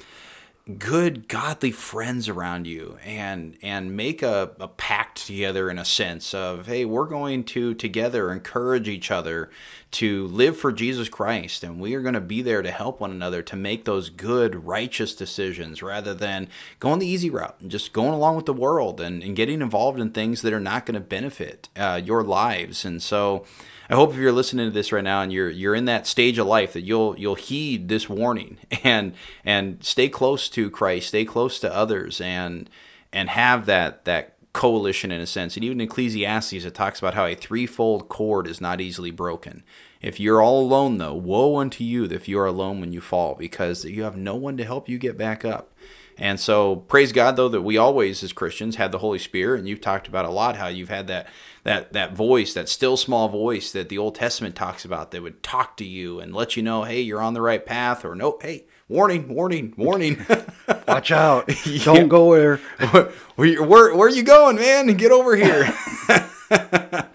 good 0.79 1.27
godly 1.27 1.69
friends 1.69 2.27
around 2.27 2.65
you 2.65 2.97
and 3.05 3.55
and 3.61 3.95
make 3.95 4.23
a, 4.23 4.49
a 4.59 4.67
pact 4.67 5.27
together 5.27 5.69
in 5.69 5.77
a 5.77 5.85
sense 5.85 6.33
of 6.33 6.65
hey 6.65 6.83
we're 6.83 7.05
going 7.05 7.43
to 7.43 7.75
together 7.75 8.31
encourage 8.31 8.89
each 8.89 9.11
other 9.11 9.51
to 9.95 10.27
live 10.27 10.57
for 10.57 10.71
jesus 10.71 11.07
christ 11.07 11.63
and 11.63 11.79
we 11.79 11.95
are 11.95 12.01
going 12.01 12.13
to 12.13 12.21
be 12.21 12.41
there 12.41 12.61
to 12.61 12.71
help 12.71 12.99
one 12.99 13.11
another 13.11 13.41
to 13.41 13.55
make 13.55 13.85
those 13.85 14.09
good 14.09 14.65
righteous 14.65 15.15
decisions 15.15 15.81
rather 15.81 16.13
than 16.13 16.47
going 16.79 16.99
the 16.99 17.07
easy 17.07 17.29
route 17.29 17.55
and 17.61 17.71
just 17.71 17.93
going 17.93 18.13
along 18.13 18.35
with 18.35 18.45
the 18.45 18.53
world 18.53 18.99
and, 18.99 19.23
and 19.23 19.35
getting 19.35 19.61
involved 19.61 19.99
in 19.99 20.09
things 20.09 20.41
that 20.41 20.53
are 20.53 20.59
not 20.59 20.85
going 20.85 20.93
to 20.93 20.99
benefit 20.99 21.69
uh, 21.75 21.99
your 22.03 22.23
lives. 22.23 22.85
And 22.85 23.01
so 23.01 23.45
I 23.89 23.95
hope 23.95 24.11
if 24.11 24.17
you're 24.17 24.31
listening 24.31 24.67
to 24.67 24.71
this 24.71 24.91
right 24.91 25.03
now 25.03 25.21
and 25.21 25.31
you're 25.31 25.49
you're 25.49 25.75
in 25.75 25.85
that 25.85 26.07
stage 26.07 26.37
of 26.37 26.47
life 26.47 26.73
that 26.73 26.81
you'll 26.81 27.17
you'll 27.17 27.35
heed 27.35 27.87
this 27.87 28.09
warning 28.09 28.57
and 28.83 29.13
and 29.43 29.83
stay 29.83 30.09
close 30.09 30.49
to 30.49 30.69
Christ, 30.69 31.09
stay 31.09 31.25
close 31.25 31.59
to 31.59 31.73
others, 31.73 32.19
and 32.19 32.69
and 33.13 33.29
have 33.29 33.65
that 33.67 34.05
that 34.05 34.34
coalition 34.55 35.11
in 35.11 35.19
a 35.19 35.25
sense. 35.25 35.57
And 35.57 35.65
even 35.65 35.81
Ecclesiastes, 35.81 36.53
it 36.53 36.73
talks 36.73 36.99
about 36.99 37.13
how 37.13 37.25
a 37.25 37.35
threefold 37.35 38.07
cord 38.07 38.47
is 38.47 38.61
not 38.61 38.79
easily 38.79 39.11
broken. 39.11 39.63
If 40.01 40.17
you're 40.17 40.41
all 40.41 40.61
alone, 40.61 40.97
though, 40.97 41.13
woe 41.13 41.57
unto 41.57 41.83
you 41.83 42.05
if 42.05 42.29
you 42.29 42.39
are 42.39 42.45
alone 42.45 42.79
when 42.79 42.93
you 42.93 43.01
fall, 43.01 43.35
because 43.35 43.83
you 43.83 44.03
have 44.03 44.15
no 44.15 44.35
one 44.35 44.55
to 44.55 44.63
help 44.63 44.87
you 44.87 44.97
get 44.97 45.17
back 45.17 45.43
up. 45.43 45.73
And 46.17 46.39
so, 46.39 46.77
praise 46.77 47.11
God, 47.11 47.35
though, 47.35 47.49
that 47.49 47.63
we 47.63 47.77
always, 47.77 48.23
as 48.23 48.31
Christians, 48.31 48.77
had 48.77 48.93
the 48.93 48.99
Holy 48.99 49.19
Spirit, 49.19 49.59
and 49.59 49.67
you've 49.67 49.81
talked 49.81 50.07
about 50.07 50.23
a 50.23 50.29
lot 50.29 50.55
how 50.55 50.67
you've 50.67 50.87
had 50.87 51.07
that 51.07 51.27
that 51.63 51.91
that 51.91 52.15
voice, 52.15 52.53
that 52.53 52.69
still 52.69 52.95
small 52.95 53.27
voice 53.27 53.73
that 53.73 53.89
the 53.89 53.97
Old 53.97 54.15
Testament 54.15 54.55
talks 54.55 54.85
about, 54.85 55.11
that 55.11 55.21
would 55.21 55.43
talk 55.43 55.75
to 55.77 55.83
you 55.83 56.21
and 56.21 56.33
let 56.33 56.55
you 56.55 56.63
know, 56.63 56.83
hey, 56.83 57.01
you're 57.01 57.21
on 57.21 57.33
the 57.33 57.41
right 57.41 57.65
path, 57.65 58.05
or 58.05 58.15
nope, 58.15 58.41
hey, 58.41 58.65
warning, 58.87 59.27
warning, 59.27 59.73
warning. 59.75 60.25
Watch 60.87 61.11
out! 61.11 61.49
Yeah. 61.65 61.83
Don't 61.83 62.07
go 62.07 62.35
there. 62.35 62.57
where, 63.35 63.63
where, 63.63 63.95
where 63.95 64.07
are 64.07 64.09
you 64.09 64.23
going, 64.23 64.57
man? 64.57 64.87
Get 64.87 65.11
over 65.11 65.35
here. 65.35 65.73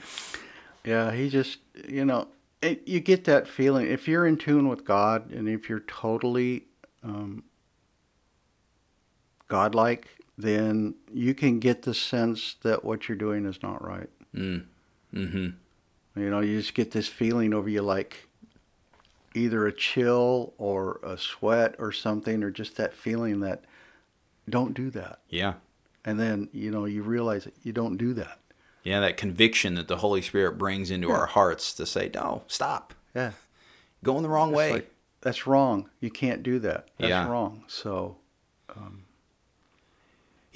Yeah, 0.85 1.13
he 1.13 1.29
just, 1.29 1.59
you 1.89 2.05
know, 2.05 2.29
it, 2.63 2.87
you 2.87 3.01
get 3.01 3.25
that 3.25 3.47
feeling 3.47 3.87
if 3.87 4.09
you're 4.09 4.27
in 4.27 4.37
tune 4.37 4.69
with 4.69 4.85
God 4.85 5.31
and 5.31 5.49
if 5.49 5.69
you're 5.69 5.81
totally 5.81 6.65
um, 7.03 7.45
godlike, 9.49 10.09
then 10.37 10.95
you 11.13 11.35
can 11.35 11.59
get 11.59 11.83
the 11.83 11.95
sense 11.95 12.57
that 12.63 12.85
what 12.85 13.09
you're 13.09 13.19
doing 13.19 13.45
is 13.47 13.63
not 13.63 13.85
right. 13.87 14.09
Mm. 14.35 14.65
Mm-hmm. 15.15 16.21
You 16.21 16.31
know, 16.31 16.41
you 16.41 16.59
just 16.59 16.75
get 16.75 16.91
this 16.93 17.09
feeling 17.09 17.53
over 17.53 17.69
you 17.69 17.83
like 17.83 18.27
either 19.35 19.67
a 19.67 19.73
chill 19.73 20.55
or 20.59 21.01
a 21.03 21.17
sweat 21.17 21.75
or 21.79 21.93
something, 21.93 22.43
or 22.43 22.51
just 22.51 22.77
that 22.77 22.95
feeling 22.95 23.41
that 23.41 23.65
don't 24.49 24.75
do 24.75 24.91
that. 24.91 25.21
Yeah. 25.29 25.55
And 26.05 26.19
then, 26.19 26.49
you 26.53 26.71
know, 26.71 26.85
you 26.87 27.03
realize 27.03 27.45
that 27.45 27.55
you 27.63 27.73
don't 27.73 27.97
do 27.97 28.15
that. 28.15 28.39
Yeah, 28.83 29.01
that 29.01 29.17
conviction 29.19 29.75
that 29.75 29.89
the 29.89 29.99
Holy 29.99 30.23
Spirit 30.23 30.57
brings 30.57 30.91
into 30.91 31.09
Yeah. 31.09 31.15
our 31.15 31.27
hearts 31.27 31.75
to 31.75 31.85
say, 31.87 32.11
no, 32.15 32.45
stop. 32.49 32.95
Yeah. 33.15 33.33
Going 34.03 34.23
the 34.23 34.29
wrong 34.31 34.51
It's 34.51 34.57
way. 34.57 34.73
like, 34.73 34.95
that's 35.21 35.47
wrong. 35.47 35.91
You 36.01 36.11
can't 36.11 36.43
do 36.43 36.59
that. 36.61 36.89
That's 36.99 37.11
Yeah. 37.11 37.29
wrong. 37.29 37.65
So, 37.69 38.17
um, 38.75 39.05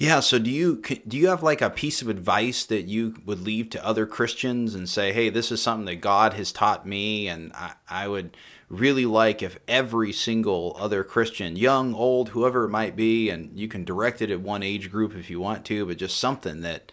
Yeah. 0.05 0.19
So 0.19 0.37
do 0.37 0.51
you 0.51 0.83
do 1.07 1.17
you 1.17 1.29
have 1.29 1.41
like 1.41 1.63
a 1.63 1.69
piece 1.71 2.03
of 2.03 2.09
advice 2.09 2.63
that 2.65 2.83
you 2.83 3.15
would 3.25 3.41
leave 3.41 3.71
to 3.71 3.83
other 3.83 4.05
Christians 4.05 4.75
and 4.75 4.87
say, 4.87 5.11
hey, 5.11 5.31
this 5.31 5.51
is 5.51 5.63
something 5.63 5.87
that 5.87 5.95
God 5.95 6.33
has 6.33 6.51
taught 6.51 6.85
me, 6.85 7.27
and 7.27 7.51
I, 7.53 7.73
I 7.89 8.07
would 8.07 8.37
really 8.69 9.07
like 9.07 9.41
if 9.41 9.57
every 9.67 10.13
single 10.13 10.75
other 10.79 11.03
Christian, 11.03 11.55
young, 11.55 11.95
old, 11.95 12.29
whoever 12.29 12.65
it 12.65 12.69
might 12.69 12.95
be, 12.95 13.31
and 13.31 13.57
you 13.59 13.67
can 13.67 13.83
direct 13.83 14.21
it 14.21 14.29
at 14.29 14.41
one 14.41 14.61
age 14.61 14.91
group 14.91 15.15
if 15.15 15.27
you 15.31 15.39
want 15.39 15.65
to, 15.65 15.87
but 15.87 15.97
just 15.97 16.19
something 16.19 16.61
that 16.61 16.91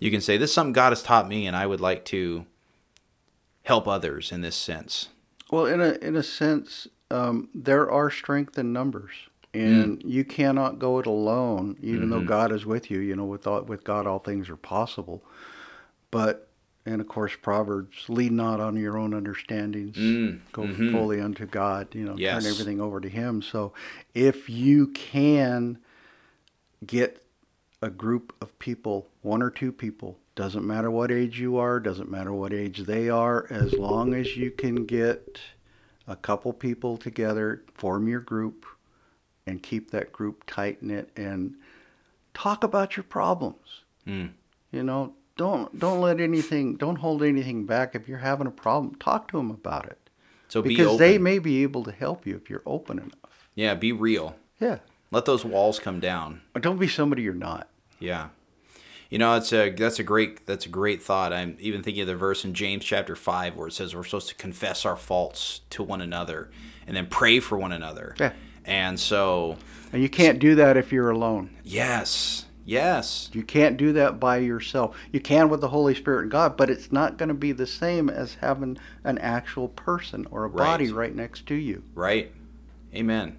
you 0.00 0.10
can 0.10 0.20
say, 0.20 0.36
this 0.36 0.50
is 0.50 0.54
something 0.54 0.72
God 0.72 0.90
has 0.90 1.02
taught 1.04 1.28
me, 1.28 1.46
and 1.46 1.54
I 1.56 1.68
would 1.68 1.80
like 1.80 2.04
to 2.06 2.44
help 3.62 3.86
others 3.86 4.32
in 4.32 4.40
this 4.40 4.56
sense. 4.56 5.10
well, 5.52 5.66
in 5.66 5.80
a 5.80 5.92
in 6.02 6.16
a 6.16 6.24
sense, 6.24 6.88
um, 7.08 7.50
there 7.54 7.88
are 7.88 8.10
strength 8.10 8.58
in 8.58 8.72
numbers, 8.72 9.12
and 9.54 10.02
you 10.04 10.24
cannot 10.24 10.78
go 10.78 10.98
it 10.98 11.06
alone. 11.06 11.76
Even 11.82 12.10
though 12.10 12.20
God 12.22 12.52
is 12.52 12.64
with 12.64 12.90
you, 12.90 12.98
you 13.00 13.14
know, 13.16 13.24
with 13.24 13.46
all, 13.46 13.62
with 13.62 13.84
God, 13.84 14.06
all 14.06 14.18
things 14.18 14.48
are 14.48 14.56
possible. 14.56 15.22
But 16.10 16.48
and 16.84 17.00
of 17.00 17.08
course, 17.08 17.32
Proverbs: 17.40 18.08
lead 18.08 18.32
not 18.32 18.60
on 18.60 18.76
your 18.76 18.98
own 18.98 19.14
understandings, 19.14 19.96
Mm, 19.96 20.40
go 20.52 20.64
mhm. 20.64 20.90
fully 20.90 21.20
unto 21.20 21.46
God. 21.46 21.94
You 21.94 22.04
know, 22.04 22.16
Yes. 22.16 22.42
turn 22.42 22.50
everything 22.50 22.80
over 22.80 23.00
to 23.00 23.08
Him. 23.08 23.42
So, 23.42 23.72
if 24.14 24.50
you 24.50 24.88
can 24.88 25.78
get 26.84 27.22
a 27.80 27.90
group 27.90 28.32
of 28.40 28.58
people, 28.58 29.08
one 29.22 29.42
or 29.42 29.50
two 29.50 29.72
people, 29.72 30.18
doesn't 30.34 30.66
matter 30.66 30.90
what 30.90 31.10
age 31.10 31.38
you 31.38 31.56
are, 31.56 31.78
doesn't 31.78 32.10
matter 32.10 32.32
what 32.32 32.52
age 32.52 32.80
they 32.84 33.08
are, 33.08 33.46
as 33.50 33.78
long 33.78 34.14
as 34.14 34.36
you 34.36 34.50
can 34.50 34.86
get 34.86 35.40
a 36.08 36.16
couple 36.16 36.52
people 36.52 36.96
together, 36.96 37.62
form 37.74 38.08
your 38.08 38.20
group, 38.20 38.64
and 39.46 39.62
keep 39.62 39.90
that 39.90 40.12
group 40.12 40.44
tight 40.46 40.82
knit 40.82 41.10
and 41.16 41.54
talk 42.34 42.64
about 42.64 42.96
your 42.96 43.04
problems. 43.04 43.82
Mm. 44.06 44.30
You 44.70 44.82
know, 44.82 45.14
don't 45.36 45.78
don't 45.78 46.00
let 46.00 46.20
anything, 46.20 46.76
don't 46.76 46.96
hold 46.96 47.22
anything 47.22 47.66
back. 47.66 47.94
If 47.94 48.08
you're 48.08 48.18
having 48.18 48.46
a 48.46 48.50
problem, 48.52 48.94
talk 48.96 49.28
to 49.28 49.36
them 49.36 49.50
about 49.50 49.86
it 49.86 49.98
So 50.48 50.62
be 50.62 50.70
because 50.70 50.86
open. 50.86 50.98
they 50.98 51.18
may 51.18 51.38
be 51.38 51.62
able 51.62 51.82
to 51.84 51.92
help 51.92 52.26
you 52.26 52.36
if 52.36 52.48
you're 52.50 52.62
open 52.66 52.98
enough. 52.98 53.48
yeah, 53.54 53.74
be 53.74 53.92
real. 53.92 54.36
Yeah, 54.60 54.78
Let 55.10 55.24
those 55.24 55.44
walls 55.44 55.78
come 55.80 55.98
down. 55.98 56.40
Don't 56.60 56.78
be 56.78 56.86
somebody 56.86 57.22
you're 57.22 57.34
not. 57.34 57.68
Yeah. 57.98 58.28
You 59.10 59.18
know, 59.18 59.34
it's 59.36 59.52
a 59.52 59.70
that's 59.70 59.98
a 59.98 60.02
great 60.04 60.46
that's 60.46 60.64
a 60.64 60.70
great 60.70 61.02
thought. 61.02 61.32
I'm 61.34 61.56
even 61.60 61.82
thinking 61.82 62.00
of 62.02 62.06
the 62.06 62.16
verse 62.16 62.44
in 62.46 62.54
James 62.54 62.84
chapter 62.84 63.14
five 63.16 63.56
where 63.56 63.68
it 63.68 63.72
says 63.72 63.94
we're 63.94 64.04
supposed 64.04 64.28
to 64.28 64.34
confess 64.36 64.86
our 64.86 64.96
faults 64.96 65.60
to 65.70 65.82
one 65.82 66.00
another 66.00 66.50
and 66.86 66.96
then 66.96 67.06
pray 67.08 67.38
for 67.40 67.58
one 67.58 67.72
another. 67.72 68.14
Yeah. 68.18 68.32
And 68.64 68.98
so, 68.98 69.56
And 69.92 70.02
you 70.02 70.08
can't 70.08 70.38
do 70.38 70.54
that 70.56 70.76
if 70.76 70.92
you're 70.92 71.10
alone. 71.10 71.50
yes, 71.64 72.46
yes, 72.64 73.28
You 73.32 73.42
can't 73.42 73.76
do 73.76 73.92
that 73.94 74.20
by 74.20 74.36
yourself. 74.38 74.96
You 75.12 75.18
can 75.20 75.48
with 75.48 75.60
the 75.60 75.68
Holy 75.68 75.94
Spirit 75.96 76.22
and 76.22 76.30
God, 76.30 76.56
but 76.56 76.70
it's 76.70 76.92
not 76.92 77.16
going 77.18 77.28
to 77.28 77.34
be 77.34 77.50
the 77.52 77.66
same 77.66 78.08
as 78.08 78.34
having 78.40 78.78
an 79.04 79.18
actual 79.18 79.68
person 79.68 80.26
or 80.30 80.44
a 80.44 80.50
body 80.50 80.86
Right. 80.92 80.94
right 81.08 81.14
next 81.16 81.46
to 81.48 81.54
you. 81.54 81.82
right, 81.94 82.32
amen. 82.94 83.36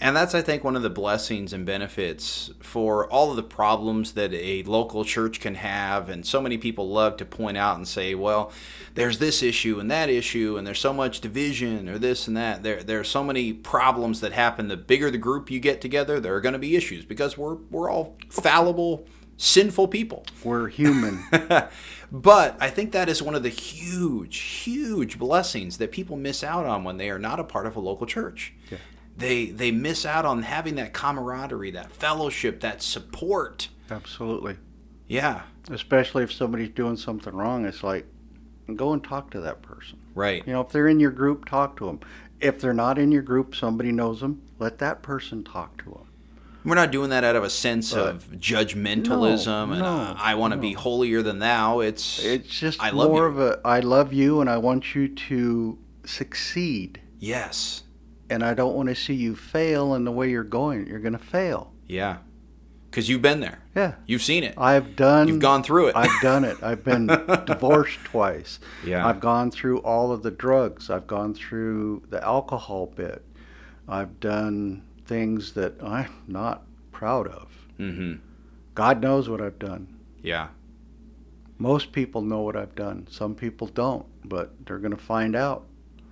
And 0.00 0.16
that's, 0.16 0.34
I 0.34 0.42
think, 0.42 0.64
one 0.64 0.76
of 0.76 0.82
the 0.82 0.90
blessings 0.90 1.52
and 1.52 1.64
benefits 1.64 2.50
for 2.60 3.10
all 3.10 3.30
of 3.30 3.36
the 3.36 3.42
problems 3.42 4.12
that 4.12 4.32
a 4.32 4.62
local 4.64 5.04
church 5.04 5.40
can 5.40 5.54
have. 5.54 6.08
And 6.08 6.26
so 6.26 6.40
many 6.40 6.58
people 6.58 6.88
love 6.88 7.16
to 7.18 7.24
point 7.24 7.56
out 7.56 7.76
and 7.76 7.86
say, 7.86 8.14
well, 8.14 8.52
there's 8.94 9.18
this 9.18 9.42
issue 9.42 9.78
and 9.78 9.90
that 9.90 10.08
issue, 10.08 10.56
and 10.56 10.66
there's 10.66 10.80
so 10.80 10.92
much 10.92 11.20
division 11.20 11.88
or 11.88 11.98
this 11.98 12.26
and 12.26 12.36
that. 12.36 12.62
There, 12.62 12.82
there 12.82 13.00
are 13.00 13.04
so 13.04 13.22
many 13.22 13.52
problems 13.52 14.20
that 14.20 14.32
happen. 14.32 14.68
The 14.68 14.76
bigger 14.76 15.10
the 15.10 15.18
group 15.18 15.50
you 15.50 15.60
get 15.60 15.80
together, 15.80 16.20
there 16.20 16.34
are 16.34 16.40
going 16.40 16.54
to 16.54 16.58
be 16.58 16.76
issues 16.76 17.04
because 17.04 17.38
we're, 17.38 17.54
we're 17.70 17.90
all 17.90 18.16
fallible, 18.28 19.06
sinful 19.36 19.88
people. 19.88 20.24
We're 20.42 20.68
human. 20.68 21.24
but 22.12 22.56
I 22.60 22.68
think 22.68 22.92
that 22.92 23.08
is 23.08 23.22
one 23.22 23.34
of 23.34 23.42
the 23.42 23.48
huge, 23.48 24.38
huge 24.38 25.18
blessings 25.18 25.78
that 25.78 25.92
people 25.92 26.16
miss 26.16 26.42
out 26.42 26.66
on 26.66 26.84
when 26.84 26.96
they 26.96 27.10
are 27.10 27.18
not 27.18 27.40
a 27.40 27.44
part 27.44 27.66
of 27.66 27.76
a 27.76 27.80
local 27.80 28.06
church. 28.06 28.52
Yeah. 28.70 28.78
They 29.16 29.46
they 29.46 29.70
miss 29.70 30.04
out 30.04 30.24
on 30.24 30.42
having 30.42 30.74
that 30.76 30.92
camaraderie, 30.92 31.70
that 31.72 31.92
fellowship, 31.92 32.60
that 32.60 32.82
support. 32.82 33.68
Absolutely. 33.90 34.56
Yeah, 35.06 35.42
Especially 35.70 36.24
if 36.24 36.32
somebody's 36.32 36.70
doing 36.70 36.96
something 36.96 37.34
wrong, 37.34 37.64
it's 37.66 37.82
like, 37.82 38.06
go 38.74 38.92
and 38.92 39.02
talk 39.04 39.30
to 39.32 39.40
that 39.42 39.62
person. 39.62 39.98
right. 40.14 40.42
You 40.46 40.52
know, 40.54 40.60
if 40.62 40.70
they're 40.70 40.88
in 40.88 40.98
your 41.00 41.10
group, 41.10 41.44
talk 41.46 41.76
to 41.78 41.86
them. 41.86 42.00
If 42.40 42.60
they're 42.60 42.74
not 42.74 42.98
in 42.98 43.12
your 43.12 43.22
group, 43.22 43.54
somebody 43.54 43.92
knows 43.92 44.20
them, 44.20 44.42
let 44.58 44.78
that 44.78 45.02
person 45.02 45.44
talk 45.44 45.78
to 45.84 45.90
them. 45.90 46.06
We're 46.64 46.74
not 46.74 46.90
doing 46.90 47.10
that 47.10 47.24
out 47.24 47.36
of 47.36 47.44
a 47.44 47.50
sense 47.50 47.92
But- 47.92 48.08
of 48.08 48.24
judgmentalism 48.32 49.46
No, 49.68 49.72
and 49.72 49.80
no, 49.82 49.86
uh, 49.86 50.16
I 50.18 50.34
want 50.34 50.52
to 50.54 50.58
be 50.58 50.72
holier 50.72 51.22
than 51.22 51.38
thou. 51.38 51.80
It's 51.80 52.22
It's 52.24 52.48
just 52.48 52.82
I 52.82 52.90
love 52.90 53.10
more 53.10 53.20
you. 53.28 53.28
of 53.28 53.38
a 53.40 53.60
I 53.64 53.80
love 53.80 54.12
you 54.12 54.40
and 54.40 54.48
I 54.50 54.56
want 54.58 54.94
you 54.94 55.08
to 55.08 55.78
succeed. 56.04 57.00
yes, 57.18 57.82
And 58.30 58.42
I 58.42 58.54
don't 58.54 58.74
want 58.74 58.88
to 58.88 58.94
see 58.94 59.14
you 59.14 59.34
fail 59.36 59.94
in 59.94 60.04
the 60.04 60.12
way 60.12 60.30
you're 60.30 60.44
going. 60.44 60.86
You're 60.86 60.98
going 61.00 61.12
to 61.12 61.18
fail. 61.18 61.72
yeah, 61.86 62.18
because 62.90 63.08
you've 63.08 63.22
been 63.22 63.40
there, 63.40 63.58
Yeah. 63.74 63.94
you've 64.06 64.22
seen 64.22 64.44
it, 64.44 64.54
I've 64.56 64.94
done 64.96 65.26
you've 65.28 65.40
gone 65.40 65.62
through 65.64 65.88
it. 65.88 65.96
I've 65.96 66.20
done 66.22 66.44
it. 66.44 66.56
I've 66.62 66.84
been 66.84 67.06
divorced 67.46 67.98
twice. 68.04 68.60
Yeah. 68.84 69.04
I've 69.06 69.18
gone 69.20 69.50
through 69.50 69.78
all 69.80 70.12
of 70.12 70.22
the 70.22 70.30
drugs. 70.30 70.88
I've 70.90 71.06
gone 71.08 71.34
through 71.34 72.04
the 72.10 72.22
alcohol 72.24 72.86
bit. 72.86 73.24
I've 73.88 74.20
done 74.20 74.82
things 75.04 75.52
that 75.54 75.82
I'm 75.82 76.12
not 76.28 76.62
proud 76.92 77.26
of. 77.28 77.48
mm-hmm. 77.78 78.14
God 78.74 79.02
knows 79.02 79.28
what 79.28 79.40
I've 79.40 79.58
done. 79.58 79.88
Yeah, 80.22 80.48
Most 81.58 81.92
people 81.92 82.22
know 82.22 82.40
what 82.42 82.56
I've 82.56 82.74
done. 82.74 83.06
Some 83.10 83.34
people 83.34 83.66
don't, 83.66 84.06
but 84.24 84.52
they're 84.66 84.78
going 84.78 84.96
to 84.96 85.04
find 85.14 85.36
out. 85.36 85.66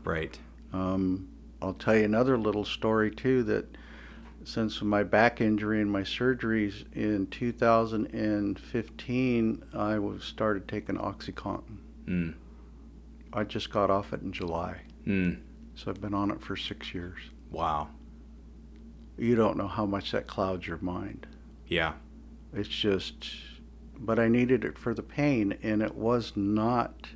right. 0.05 0.39
Um, 0.73 1.29
I'll 1.63 1.73
tell 1.75 1.97
you 1.97 2.05
another 2.05 2.37
little 2.37 2.65
story 2.65 3.11
too. 3.11 3.43
That 3.45 3.77
since 4.45 4.83
my 4.83 5.03
back 5.05 5.41
injury 5.41 5.81
and 5.81 5.91
my 5.91 6.03
surgeries 6.03 6.85
in 6.95 7.29
2015, 7.29 9.65
I 9.73 9.99
was 9.99 10.25
started 10.25 10.69
taking 10.69 10.97
OxyContin. 10.97 11.77
Mm. 12.07 12.35
I 13.33 13.45
just 13.45 13.71
got 13.71 13.91
off 13.91 14.13
it 14.13 14.21
in 14.23 14.33
July, 14.33 14.81
Mm. 15.07 15.39
so 15.77 15.91
I've 15.91 16.01
been 16.01 16.15
on 16.15 16.31
it 16.33 16.43
for 16.43 16.57
six 16.57 16.93
years. 16.93 17.21
Wow. 17.51 17.89
You 19.17 19.37
don't 19.37 19.57
know 19.57 19.69
how 19.69 19.87
much 19.87 20.11
that 20.13 20.27
clouds 20.27 20.67
your 20.67 20.79
mind. 20.79 21.27
Yeah. 21.69 21.93
It's 22.53 22.69
just, 22.69 23.27
but 23.99 24.19
I 24.19 24.29
needed 24.29 24.65
it 24.65 24.77
for 24.77 24.93
the 24.95 25.03
pain, 25.03 25.57
and 25.63 25.81
it 25.83 25.95
was 25.95 26.33
not 26.37 27.09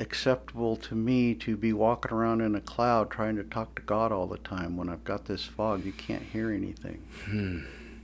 acceptable 0.00 0.76
to 0.76 0.94
me 0.94 1.34
to 1.34 1.56
be 1.56 1.72
walking 1.72 2.10
around 2.10 2.40
in 2.40 2.54
a 2.54 2.60
cloud 2.60 3.10
trying 3.10 3.36
to 3.36 3.44
talk 3.44 3.74
to 3.76 3.82
God 3.82 4.10
all 4.10 4.26
the 4.26 4.38
time 4.38 4.76
when 4.76 4.88
I've 4.88 5.04
got 5.04 5.26
this 5.26 5.44
fog. 5.44 5.84
You 5.84 5.92
can't 5.92 6.22
hear 6.22 6.50
anything. 6.50 7.06
Hmm. 7.26 7.58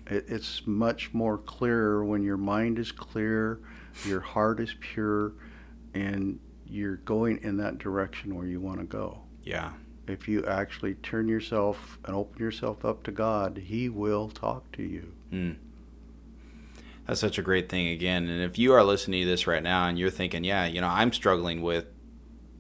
It, 0.07 0.27
it's 0.29 0.67
much 0.67 1.13
more 1.15 1.39
clearer 1.39 2.05
when 2.05 2.23
your 2.23 2.37
mind 2.37 2.79
is 2.79 2.93
clear, 2.93 3.61
your 4.05 4.21
heart 4.21 4.61
is 4.61 4.75
pure, 4.79 5.33
and 5.95 6.39
you're 6.67 6.97
going 6.97 7.39
in 7.43 7.57
that 7.57 7.79
direction 7.79 8.37
where 8.37 8.47
you 8.47 8.61
want 8.61 8.79
to 8.79 8.85
go. 8.85 9.21
Yeah. 9.43 9.73
If 10.07 10.29
you 10.29 10.45
actually 10.45 10.95
turn 10.97 11.29
yourself 11.29 11.99
and 12.05 12.15
open 12.15 12.41
yourself 12.41 12.85
up 12.85 13.03
to 13.05 13.11
God, 13.11 13.57
He 13.57 13.89
will 13.89 14.29
talk 14.29 14.71
to 14.73 14.83
you. 14.83 15.13
Mm. 15.33 15.57
That's 17.07 17.21
such 17.21 17.39
a 17.39 17.43
great 17.43 17.69
thing 17.69 17.89
again. 17.89 18.29
And 18.29 18.43
if 18.43 18.59
you 18.59 18.73
are 18.73 18.83
listening 18.83 19.23
to 19.23 19.29
this 19.29 19.47
right 19.47 19.63
now 19.63 19.87
and 19.87 19.99
you're 19.99 20.11
thinking, 20.11 20.45
yeah, 20.45 20.67
you 20.67 20.81
know, 20.81 20.89
I'm 20.89 21.13
struggling 21.13 21.63
with 21.63 21.87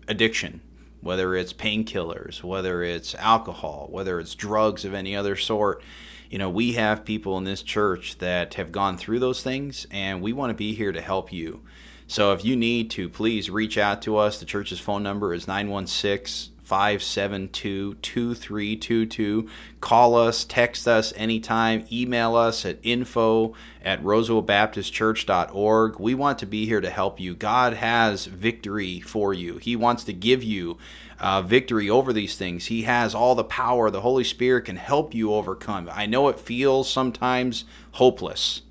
addiction, 0.06 0.61
whether 1.00 1.35
it's 1.35 1.52
painkillers, 1.52 2.42
whether 2.44 2.82
it's 2.82 3.14
alcohol, 3.16 3.88
whether 3.90 4.20
it's 4.20 4.35
drugs 4.35 4.85
of 4.85 4.94
any 4.94 5.16
other 5.16 5.37
sort, 5.37 5.82
you 6.30 6.38
know, 6.38 6.50
we 6.50 6.72
have 6.72 7.04
people 7.04 7.37
in 7.38 7.44
this 7.44 7.62
church 7.62 8.18
that 8.18 8.54
have 8.54 8.72
gone 8.72 8.96
through 8.96 9.18
those 9.18 9.42
things 9.42 9.87
and 9.90 10.22
we 10.22 10.32
want 10.32 10.50
to 10.50 10.54
be 10.54 10.74
here 10.74 10.92
to 10.92 11.00
help 11.00 11.32
you 11.32 11.62
So 12.09 12.32
if 12.32 12.44
you 12.44 12.56
need 12.56 12.90
to, 12.92 13.09
please 13.09 13.50
reach 13.50 13.76
out 13.76 14.00
to 14.02 14.16
us. 14.16 14.38
The 14.38 14.46
church's 14.46 14.78
phone 14.78 15.02
number 15.02 15.35
is 15.35 15.48
916 15.48 16.56
572 16.66 17.94
2322. 17.94 19.48
Call 19.81 20.16
us, 20.16 20.44
text 20.44 20.88
us 20.88 21.12
anytime, 21.16 21.87
email 21.92 22.35
us 22.35 22.66
at 22.66 22.81
info 22.83 23.55
at 23.85 24.02
rosevillebaptistchurch.org. 24.02 26.00
We 26.00 26.14
want 26.14 26.40
to 26.40 26.46
be 26.46 26.66
here 26.66 26.81
to 26.81 26.90
help 26.90 27.20
you. 27.20 27.37
God 27.37 27.74
has 27.74 28.26
victory 28.26 28.98
for 28.98 29.33
you, 29.33 29.59
He 29.59 29.76
wants 29.76 30.02
to 30.05 30.12
give 30.12 30.42
you 30.42 30.76
uh, 31.20 31.40
victory 31.42 31.88
over 31.88 32.12
these 32.12 32.37
things. 32.37 32.66
He 32.66 32.83
has 32.83 33.14
all 33.14 33.37
the 33.37 33.44
power. 33.44 33.88
The 33.90 34.00
Holy 34.00 34.24
Spirit 34.24 34.64
can 34.66 34.76
help 34.76 35.14
you 35.14 35.33
overcome. 35.33 35.88
I 35.92 36.07
know 36.07 36.29
it 36.29 36.40
feels 36.40 36.90
sometimes 36.90 37.64
hopeless. 37.92 38.62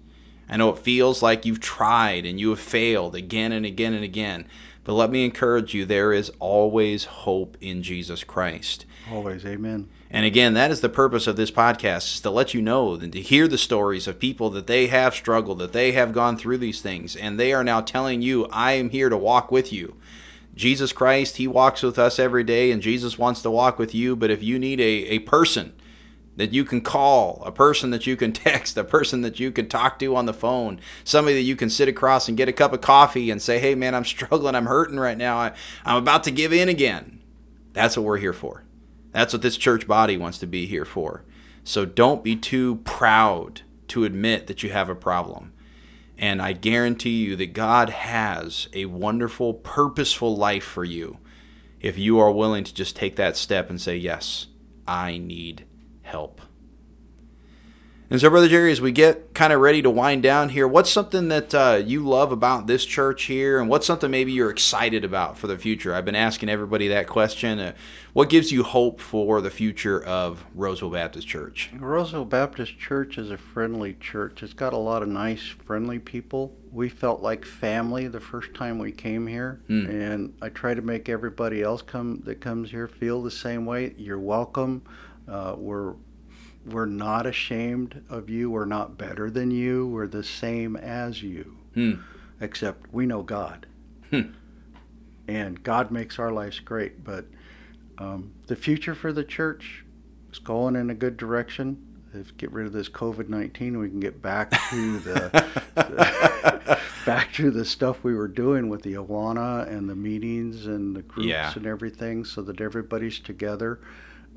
I 0.47 0.57
know 0.57 0.69
it 0.69 0.77
feels 0.77 1.23
like 1.23 1.45
you've 1.45 1.59
tried 1.59 2.25
and 2.25 2.39
you 2.39 2.49
have 2.51 2.59
failed 2.59 3.15
again 3.15 3.51
and 3.51 3.65
again 3.65 3.93
and 3.93 4.03
again. 4.03 4.45
But 4.85 4.93
let 4.93 5.09
me 5.09 5.25
encourage 5.25 5.73
you 5.73 5.83
there 5.83 6.13
is 6.13 6.31
always 6.39 7.05
hope 7.05 7.57
in 7.59 7.83
Jesus 7.83 8.23
Christ. 8.23 8.85
Always, 9.11 9.43
amen. 9.45 9.89
And 10.11 10.25
again, 10.25 10.53
that 10.53 10.71
is 10.71 10.81
the 10.81 10.89
purpose 10.89 11.25
of 11.25 11.35
this 11.35 11.51
podcast 11.51 12.13
is 12.13 12.21
to 12.21 12.29
let 12.29 12.53
you 12.53 12.61
know 12.61 12.93
and 12.93 13.11
to 13.11 13.19
hear 13.19 13.47
the 13.47 13.57
stories 13.57 14.07
of 14.07 14.19
people 14.19 14.51
that 14.51 14.67
they 14.67 14.87
have 14.87 15.15
struggled, 15.15 15.57
that 15.59 15.73
they 15.73 15.91
have 15.93 16.13
gone 16.13 16.37
through 16.37 16.59
these 16.59 16.81
things, 16.81 17.15
and 17.15 17.39
they 17.39 17.51
are 17.51 17.63
now 17.63 17.81
telling 17.81 18.21
you, 18.21 18.45
I 18.51 18.73
am 18.73 18.91
here 18.91 19.09
to 19.09 19.17
walk 19.17 19.51
with 19.51 19.73
you. 19.73 19.97
Jesus 20.55 20.93
Christ, 20.93 21.37
He 21.37 21.47
walks 21.47 21.81
with 21.81 21.97
us 21.97 22.19
every 22.19 22.43
day, 22.43 22.71
and 22.71 22.81
Jesus 22.81 23.17
wants 23.17 23.41
to 23.41 23.51
walk 23.51 23.79
with 23.79 23.93
you. 23.93 24.15
But 24.15 24.31
if 24.31 24.41
you 24.41 24.59
need 24.59 24.79
a, 24.79 24.83
a 24.83 25.19
person 25.19 25.73
that 26.35 26.53
you 26.53 26.65
can 26.65 26.81
call, 26.81 27.41
a 27.45 27.51
person 27.51 27.89
that 27.91 28.05
you 28.05 28.15
can 28.15 28.33
text, 28.33 28.77
a 28.77 28.83
person 28.83 29.21
that 29.21 29.39
you 29.39 29.51
can 29.51 29.67
talk 29.67 29.99
to 29.99 30.15
on 30.15 30.25
the 30.25 30.33
phone, 30.33 30.79
somebody 31.03 31.35
that 31.35 31.41
you 31.41 31.55
can 31.55 31.69
sit 31.69 31.87
across 31.87 32.27
and 32.27 32.37
get 32.37 32.49
a 32.49 32.53
cup 32.53 32.73
of 32.73 32.81
coffee 32.81 33.29
and 33.31 33.41
say, 33.41 33.59
hey, 33.59 33.75
man, 33.75 33.95
I'm 33.95 34.05
struggling, 34.15 34.55
I'm 34.55 34.65
hurting 34.65 34.99
right 34.99 35.17
now, 35.17 35.37
I, 35.37 35.51
I'm 35.85 35.97
about 35.97 36.23
to 36.25 36.31
give 36.31 36.53
in 36.53 36.69
again. 36.69 37.21
That's 37.73 37.97
what 37.97 38.05
we're 38.05 38.17
here 38.17 38.33
for. 38.33 38.63
That's 39.11 39.33
what 39.33 39.41
this 39.41 39.57
church 39.57 39.87
body 39.87 40.17
wants 40.17 40.37
to 40.39 40.47
be 40.47 40.65
here 40.65 40.85
for. 40.85 41.23
So 41.63 41.85
don't 41.85 42.23
be 42.23 42.35
too 42.35 42.77
proud 42.83 43.61
to 43.87 44.03
admit 44.03 44.47
that 44.47 44.61
you 44.61 44.71
have 44.71 44.89
a 44.89 44.95
problem. 44.95 45.53
And 46.17 46.41
I 46.41 46.53
guarantee 46.53 47.23
you 47.23 47.35
that 47.35 47.53
God 47.53 47.89
has 47.89 48.69
a 48.73 48.85
wonderful, 48.85 49.53
purposeful 49.53 50.35
life 50.35 50.63
for 50.63 50.83
you 50.83 51.19
if 51.81 51.97
you 51.97 52.19
are 52.19 52.31
willing 52.31 52.63
to 52.63 52.73
just 52.73 52.95
take 52.95 53.15
that 53.17 53.35
step 53.35 53.69
and 53.69 53.81
say, 53.81 53.97
Yes, 53.97 54.47
I 54.87 55.17
need 55.17 55.65
help. 56.05 56.41
And 58.07 58.21
so, 58.21 58.29
Brother 58.29 58.47
Jerry, 58.47 58.71
as 58.71 58.79
we 58.79 58.91
get 58.91 59.33
kind 59.33 59.51
of 59.51 59.59
ready 59.61 59.81
to 59.81 59.89
wind 59.89 60.21
down 60.21 60.49
here, 60.49 60.67
what's 60.67 60.91
something 60.91 61.27
that 61.29 61.55
uh, 61.55 61.81
you 61.83 62.07
love 62.07 62.31
about 62.31 62.67
this 62.67 62.85
church 62.85 63.23
here, 63.23 63.59
and 63.59 63.67
what's 63.67 63.87
something 63.87 64.11
maybe 64.11 64.31
you're 64.31 64.51
excited 64.51 65.03
about 65.03 65.39
for 65.39 65.47
the 65.47 65.57
future? 65.57 65.95
I've 65.95 66.05
been 66.05 66.15
asking 66.15 66.47
everybody 66.49 66.87
that 66.89 67.07
question. 67.07 67.57
Uh, 67.57 67.73
what 68.13 68.29
gives 68.29 68.51
you 68.51 68.61
hope 68.61 68.99
for 69.01 69.41
the 69.41 69.49
future 69.49 70.01
of 70.01 70.45
Roseville 70.53 70.91
Baptist 70.91 71.27
Church? 71.27 71.71
Roseville 71.73 72.25
Baptist 72.25 72.77
Church 72.77 73.17
is 73.17 73.31
a 73.31 73.37
friendly 73.39 73.95
church. 73.95 74.43
It's 74.43 74.53
got 74.53 74.73
a 74.73 74.77
lot 74.77 75.01
of 75.01 75.09
nice, 75.09 75.41
friendly 75.65 75.97
people. 75.97 76.55
We 76.71 76.89
felt 76.89 77.23
like 77.23 77.43
family 77.43 78.07
the 78.07 78.19
first 78.19 78.53
time 78.53 78.77
we 78.77 78.91
came 78.91 79.25
here, 79.25 79.61
Hmm. 79.67 79.85
and 79.87 80.33
I 80.43 80.49
try 80.49 80.75
to 80.75 80.81
make 80.83 81.09
everybody 81.09 81.63
else 81.63 81.81
come 81.81 82.21
that 82.25 82.39
comes 82.39 82.69
here 82.69 82.87
feel 82.87 83.23
the 83.23 83.31
same 83.31 83.65
way. 83.65 83.95
You're 83.97 84.19
welcome. 84.19 84.83
Uh, 85.27 85.55
we're 85.57 85.93
we're 86.65 86.85
not 86.85 87.25
ashamed 87.27 88.03
of 88.09 88.29
you. 88.29 88.49
We're 88.49 88.65
not 88.65 88.97
better 88.97 89.29
than 89.29 89.51
you. 89.51 89.87
We're 89.87 90.07
the 90.07 90.23
same 90.23 90.75
as 90.75 91.21
you, 91.21 91.57
Hmm. 91.75 91.93
except 92.41 92.91
we 92.93 93.05
know 93.05 93.21
God, 93.21 93.67
Hmm. 94.09 94.21
and 95.27 95.61
God 95.63 95.91
makes 95.91 96.17
our 96.19 96.31
lives 96.31 96.59
great. 96.59 97.03
But 97.03 97.25
um, 97.97 98.31
the 98.47 98.55
future 98.55 98.95
for 98.95 99.13
the 99.13 99.23
church 99.23 99.85
is 100.31 100.39
going 100.39 100.75
in 100.75 100.89
a 100.89 100.95
good 100.95 101.17
direction. 101.17 101.77
If 102.13 102.35
get 102.37 102.51
rid 102.51 102.65
of 102.65 102.73
this 102.73 102.89
COVID 102.89 103.29
nineteen, 103.29 103.77
we 103.77 103.89
can 103.89 103.99
get 103.99 104.21
back 104.21 104.51
to 104.71 104.99
the 104.99 106.79
back 107.05 107.31
to 107.33 107.51
the 107.51 107.65
stuff 107.65 108.03
we 108.03 108.15
were 108.15 108.27
doing 108.27 108.69
with 108.69 108.81
the 108.81 108.93
Awana 108.93 109.67
and 109.67 109.87
the 109.89 109.95
meetings 109.95 110.65
and 110.65 110.95
the 110.95 111.01
groups 111.03 111.27
Yeah. 111.27 111.51
and 111.55 111.65
everything, 111.67 112.25
so 112.25 112.41
that 112.43 112.59
everybody's 112.61 113.19
together 113.19 113.79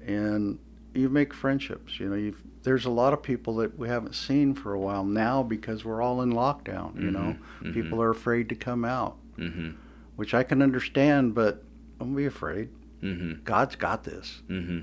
and 0.06 0.58
you 0.98 1.08
make 1.08 1.32
friendships. 1.32 1.98
You 2.00 2.08
know, 2.08 2.16
you've, 2.16 2.42
there's 2.62 2.84
a 2.84 2.90
lot 2.90 3.12
of 3.12 3.22
people 3.22 3.56
that 3.56 3.78
we 3.78 3.88
haven't 3.88 4.14
seen 4.14 4.54
for 4.54 4.74
a 4.74 4.78
while 4.80 5.04
now 5.04 5.42
because 5.42 5.84
we're 5.84 6.02
all 6.02 6.22
in 6.22 6.32
lockdown. 6.32 7.00
You 7.00 7.10
know, 7.10 7.36
mhm. 7.62 7.72
people 7.74 8.02
are 8.02 8.10
afraid 8.10 8.48
to 8.50 8.54
come 8.54 8.84
out, 8.84 9.16
Mm-hmm. 9.38 9.70
which 10.16 10.34
I 10.34 10.42
can 10.42 10.60
understand, 10.62 11.34
but 11.34 11.62
don't 12.00 12.14
be 12.14 12.26
afraid. 12.26 12.68
Mm-hmm. 13.02 13.44
God's 13.44 13.76
got 13.76 14.02
this. 14.04 14.42
Mm-hmm. 14.48 14.80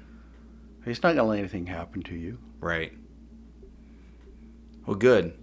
He's 0.85 1.03
not 1.03 1.15
going 1.15 1.17
to 1.17 1.23
let 1.23 1.39
anything 1.39 1.65
happen 1.65 2.01
to 2.03 2.15
you. 2.15 2.37
Right. 2.61 2.93
Well, 4.85 4.95
good. 4.95 5.33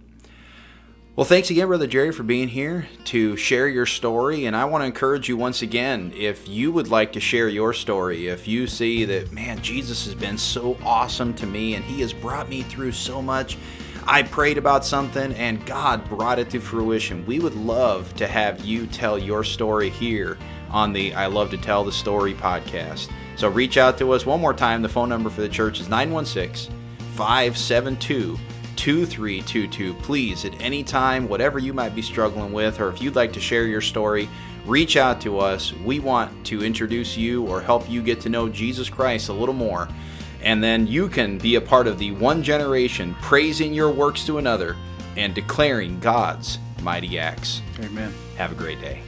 Well, 1.15 1.25
thanks 1.25 1.51
again, 1.51 1.67
Brother 1.67 1.85
Jerry, 1.85 2.11
for 2.11 2.23
being 2.23 2.47
here 2.47 2.87
to 3.05 3.37
share 3.37 3.67
your 3.67 3.85
story. 3.85 4.45
And 4.45 4.55
I 4.55 4.65
want 4.65 4.81
to 4.81 4.87
encourage 4.87 5.29
you 5.29 5.37
once 5.37 5.61
again 5.61 6.11
if 6.15 6.49
you 6.49 6.71
would 6.71 6.87
like 6.87 7.13
to 7.13 7.19
share 7.19 7.47
your 7.47 7.71
story, 7.71 8.29
if 8.29 8.47
you 8.47 8.65
see 8.65 9.05
that, 9.05 9.31
man, 9.31 9.61
Jesus 9.61 10.05
has 10.05 10.15
been 10.15 10.39
so 10.39 10.75
awesome 10.83 11.35
to 11.35 11.45
me 11.45 11.75
and 11.75 11.85
he 11.85 12.01
has 12.01 12.13
brought 12.13 12.49
me 12.49 12.63
through 12.63 12.93
so 12.93 13.21
much. 13.21 13.59
I 14.07 14.23
prayed 14.23 14.57
about 14.57 14.85
something 14.85 15.33
and 15.33 15.63
God 15.67 16.09
brought 16.09 16.39
it 16.39 16.49
to 16.49 16.59
fruition. 16.59 17.27
We 17.27 17.37
would 17.37 17.53
love 17.53 18.15
to 18.15 18.25
have 18.25 18.65
you 18.65 18.87
tell 18.87 19.19
your 19.19 19.43
story 19.43 19.91
here 19.91 20.39
on 20.71 20.93
the 20.93 21.13
I 21.13 21.27
Love 21.27 21.51
to 21.51 21.57
Tell 21.59 21.83
the 21.83 21.91
Story 21.91 22.33
podcast. 22.33 23.11
So 23.35 23.49
reach 23.49 23.77
out 23.77 23.99
to 23.99 24.13
us 24.13 24.25
one 24.25 24.41
more 24.41 24.55
time. 24.55 24.81
The 24.81 24.89
phone 24.89 25.09
number 25.09 25.29
for 25.29 25.41
the 25.41 25.49
church 25.49 25.79
is 25.79 25.87
916 25.87 26.73
572 27.13 28.39
2322. 28.83 29.93
Please, 29.93 30.43
at 30.43 30.59
any 30.59 30.83
time, 30.83 31.29
whatever 31.29 31.57
you 31.57 31.71
might 31.71 31.95
be 31.95 32.01
struggling 32.01 32.51
with, 32.51 32.81
or 32.81 32.89
if 32.89 33.01
you'd 33.01 33.15
like 33.15 33.31
to 33.31 33.39
share 33.39 33.65
your 33.65 33.79
story, 33.79 34.27
reach 34.65 34.97
out 34.97 35.21
to 35.21 35.39
us. 35.39 35.71
We 35.85 36.01
want 36.01 36.45
to 36.47 36.61
introduce 36.61 37.15
you 37.15 37.47
or 37.47 37.61
help 37.61 37.89
you 37.89 38.01
get 38.03 38.19
to 38.21 38.29
know 38.29 38.49
Jesus 38.49 38.89
Christ 38.89 39.29
a 39.29 39.33
little 39.33 39.55
more. 39.55 39.87
And 40.41 40.61
then 40.61 40.85
you 40.85 41.07
can 41.07 41.37
be 41.37 41.55
a 41.55 41.61
part 41.61 41.87
of 41.87 41.97
the 41.97 42.11
one 42.11 42.43
generation 42.43 43.15
praising 43.21 43.73
your 43.73 43.89
works 43.89 44.25
to 44.25 44.37
another 44.37 44.75
and 45.15 45.33
declaring 45.33 46.01
God's 46.01 46.59
mighty 46.81 47.17
acts. 47.17 47.61
Amen. 47.79 48.13
Have 48.35 48.51
a 48.51 48.55
great 48.55 48.81
day. 48.81 49.01